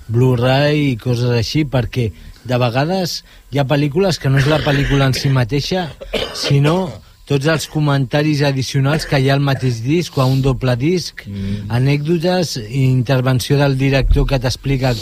[0.09, 2.11] Blu-ray i coses així, perquè
[2.45, 3.21] de vegades
[3.53, 5.91] hi ha pel·lícules que no és la pel·lícula en si mateixa,
[6.35, 6.89] sinó
[7.31, 11.23] tots els comentaris addicionals que hi ha al mateix disc o a un doble disc,
[11.71, 14.95] anècdotes, intervenció del director que t'explica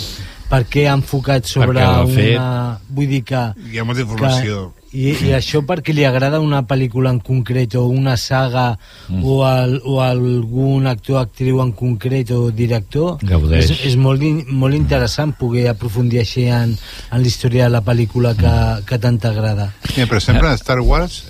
[0.49, 2.81] per què ha enfocat sobre una...
[2.89, 3.41] Vull dir que...
[3.73, 4.69] Hi ha molta informació.
[4.69, 8.71] Que, i, I això perquè li agrada una pel·lícula en concret o una saga
[9.09, 9.21] mm.
[9.21, 13.69] o, el, o algun actor, actriu en concret o director Gaudeix.
[13.69, 16.73] és, és molt, in- molt interessant poder aprofundir així en,
[17.13, 18.55] en la història de la pel·lícula que,
[18.89, 21.21] que tant t'agrada Mira, per exemple, a Star Wars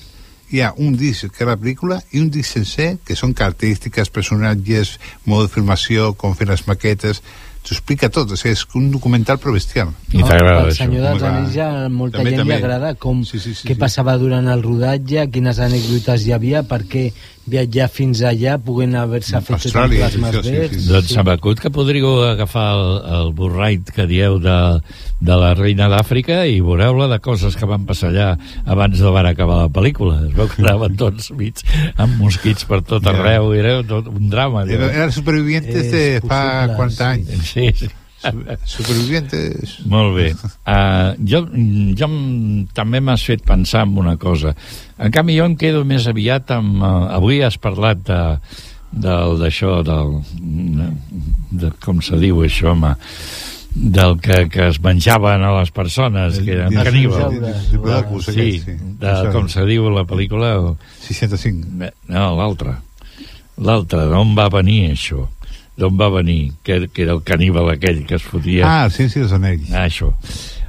[0.51, 4.09] hi ha un disc que és la pel·lícula i un disc sencer que són característiques,
[4.11, 4.97] personatges,
[5.27, 7.21] mode de filmació, com fer les maquetes,
[7.65, 9.91] t'ho explica tot, o sigui, és un documental però bestial.
[10.15, 12.55] I t'agrada el senyor dels anells ja a molta També, gent també.
[12.55, 13.81] li agrada com, Sí, sí, sí, què sí.
[13.81, 17.11] passava durant el rodatge, quines anècdotes hi havia, per què
[17.51, 20.89] viatjar fins allà podent haver-se fet tots els Austràlia, plasmes sí, sí, sí, sí.
[20.93, 24.59] Doncs se m'acut que podríeu agafar el, el burrait que dieu de,
[25.21, 28.29] de la reina d'Àfrica i veureu-la de coses que van passar allà
[28.67, 30.21] abans de van acabar la pel·lícula.
[30.29, 31.63] Es veu que anaven tots mig
[31.97, 34.67] amb mosquits per tot arreu, era tot un drama.
[34.69, 37.49] Era, era supervivientes de fa possible, 40 anys.
[37.53, 37.91] Sí, sí.
[38.33, 39.77] Su- Supervivientes...
[39.91, 40.31] Molt bé.
[40.63, 41.45] Uh, jo,
[41.99, 42.09] jo
[42.77, 44.55] també m'has fet pensar en una cosa.
[44.99, 46.83] En canvi, jo em quedo més aviat amb...
[46.83, 48.23] Uh, avui has parlat de
[48.91, 50.15] del d'això del
[51.53, 52.95] de, com se diu això home
[53.75, 57.37] del que, que es menjaven a les persones que eren caníbals
[58.25, 58.63] sí,
[58.99, 60.55] de, com se diu la pel·lícula
[61.05, 61.91] 65.
[62.09, 62.79] no, l'altra
[63.59, 65.27] l'altra, d'on va venir això
[65.79, 69.21] d'on va venir, que, que era el caníbal aquell que es fotia Ah, sí, sí,
[69.25, 69.71] els anells.
[69.73, 70.13] Ah, això.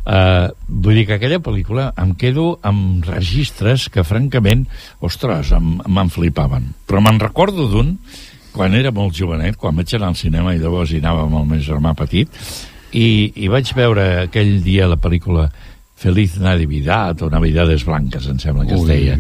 [0.10, 4.64] Uh, vull dir que aquella pel·lícula em quedo amb registres que, francament,
[5.06, 6.72] ostres, em- me'n flipaven.
[6.90, 7.96] Però me'n recordo d'un,
[8.56, 11.50] quan era molt jovenet, quan vaig anar al cinema i llavors hi anava amb el
[11.52, 12.30] meu germà petit,
[12.94, 15.50] i, i vaig veure aquell dia la pel·lícula
[16.00, 18.88] Feliz Natividad o Navidades Blanques, em sembla que es Ui.
[18.88, 19.18] deia.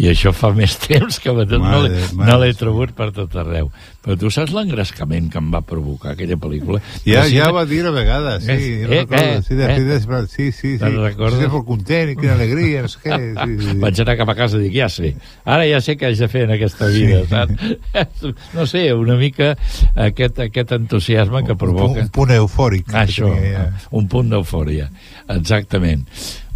[0.00, 1.82] I això fa més temps que no,
[2.24, 3.68] no l'he trobat per tot arreu.
[4.02, 6.80] Però tu saps l'engrescament que em va provocar aquella pel·lícula?
[7.06, 9.68] Ja, si ja ho va dir a vegades, sí, Eh, eh, recordo, eh, sí, de,
[9.70, 9.84] eh.
[9.86, 11.38] de, sí, sí, sí, Te'n recordes?
[11.38, 13.76] sí, molt content i quina alegria, no sé què, sí, sí.
[13.84, 15.12] Vaig anar cap a casa i dic, ja sé,
[15.44, 17.78] ara ja sé què haig de fer en aquesta vida, saps?
[18.58, 19.52] No sé, una mica
[19.94, 22.02] aquest, aquest entusiasme que provoca...
[22.02, 22.88] Un punt eufòric.
[22.90, 23.88] que Això, tenia, ja.
[23.98, 24.90] un punt d'eufòria,
[25.30, 26.02] exactament.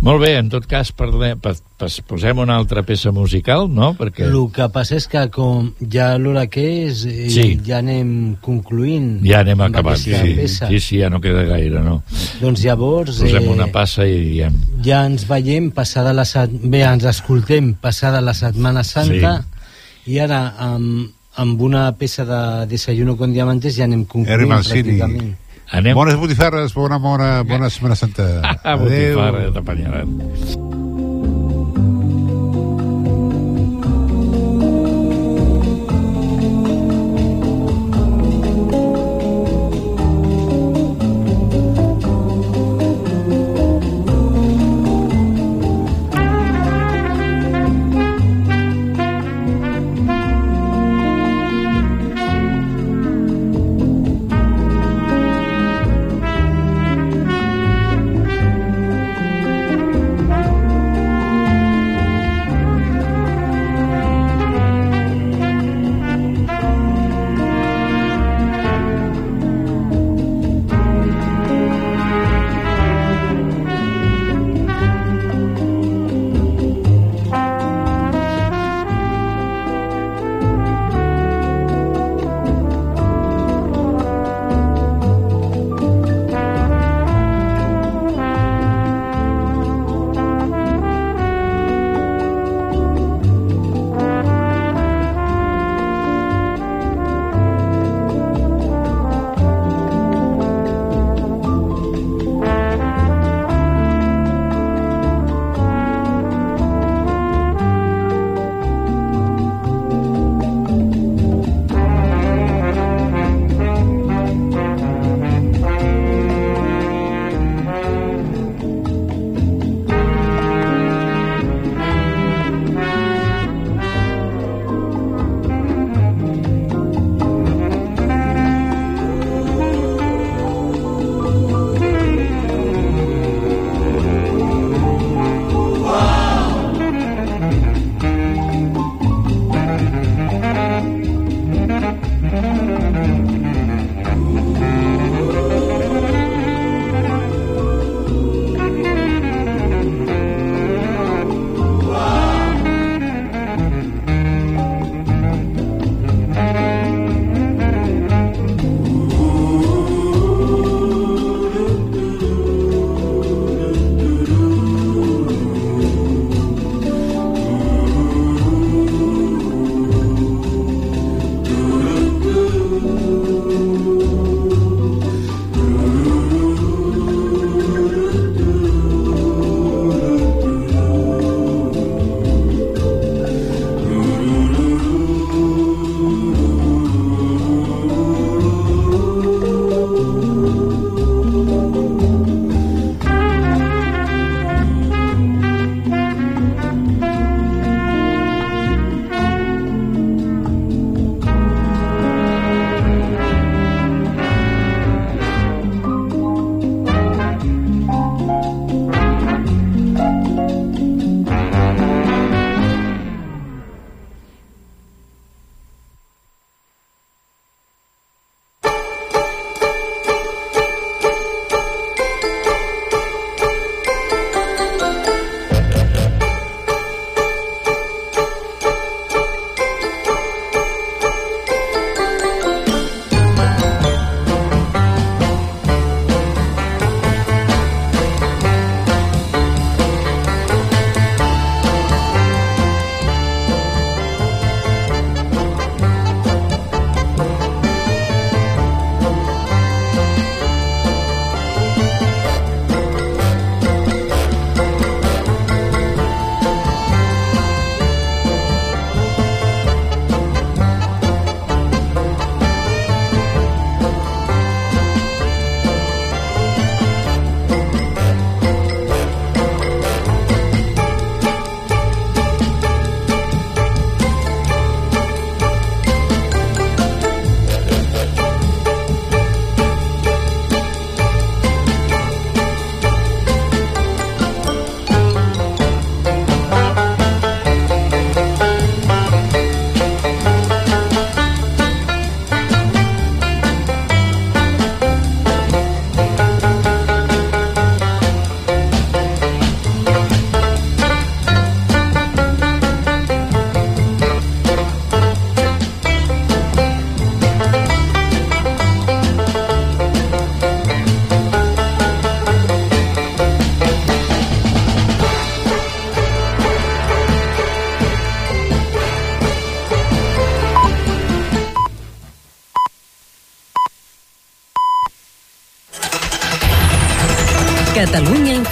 [0.05, 1.39] Molt bé, en tot cas, parlem,
[2.07, 3.95] posem una altra peça musical, no?
[3.97, 7.47] Perquè El que passa és que com ja l'hora que és, eh, Sí.
[7.65, 9.97] ja anem concluint ja anem acabant.
[9.97, 10.69] Sí, peça.
[10.69, 12.03] sí, sí, ja no queda gaire, no?
[12.41, 14.61] Doncs llavors Posem eh, una passa i diem...
[14.85, 16.51] ja ens veiem passada la set...
[16.51, 19.45] bé, ens escoltem passada la Setmana Santa
[20.07, 25.35] i ara amb, amb una peça de Desayuno con Diamantes ja anem concluint pràcticament.
[25.75, 25.97] Anem...
[25.99, 28.29] Bones botifarres, bona, bona, bona Setmana Santa.
[28.67, 30.76] Ah, botifarra, t'apanyaran.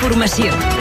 [0.05, 0.74] Informació.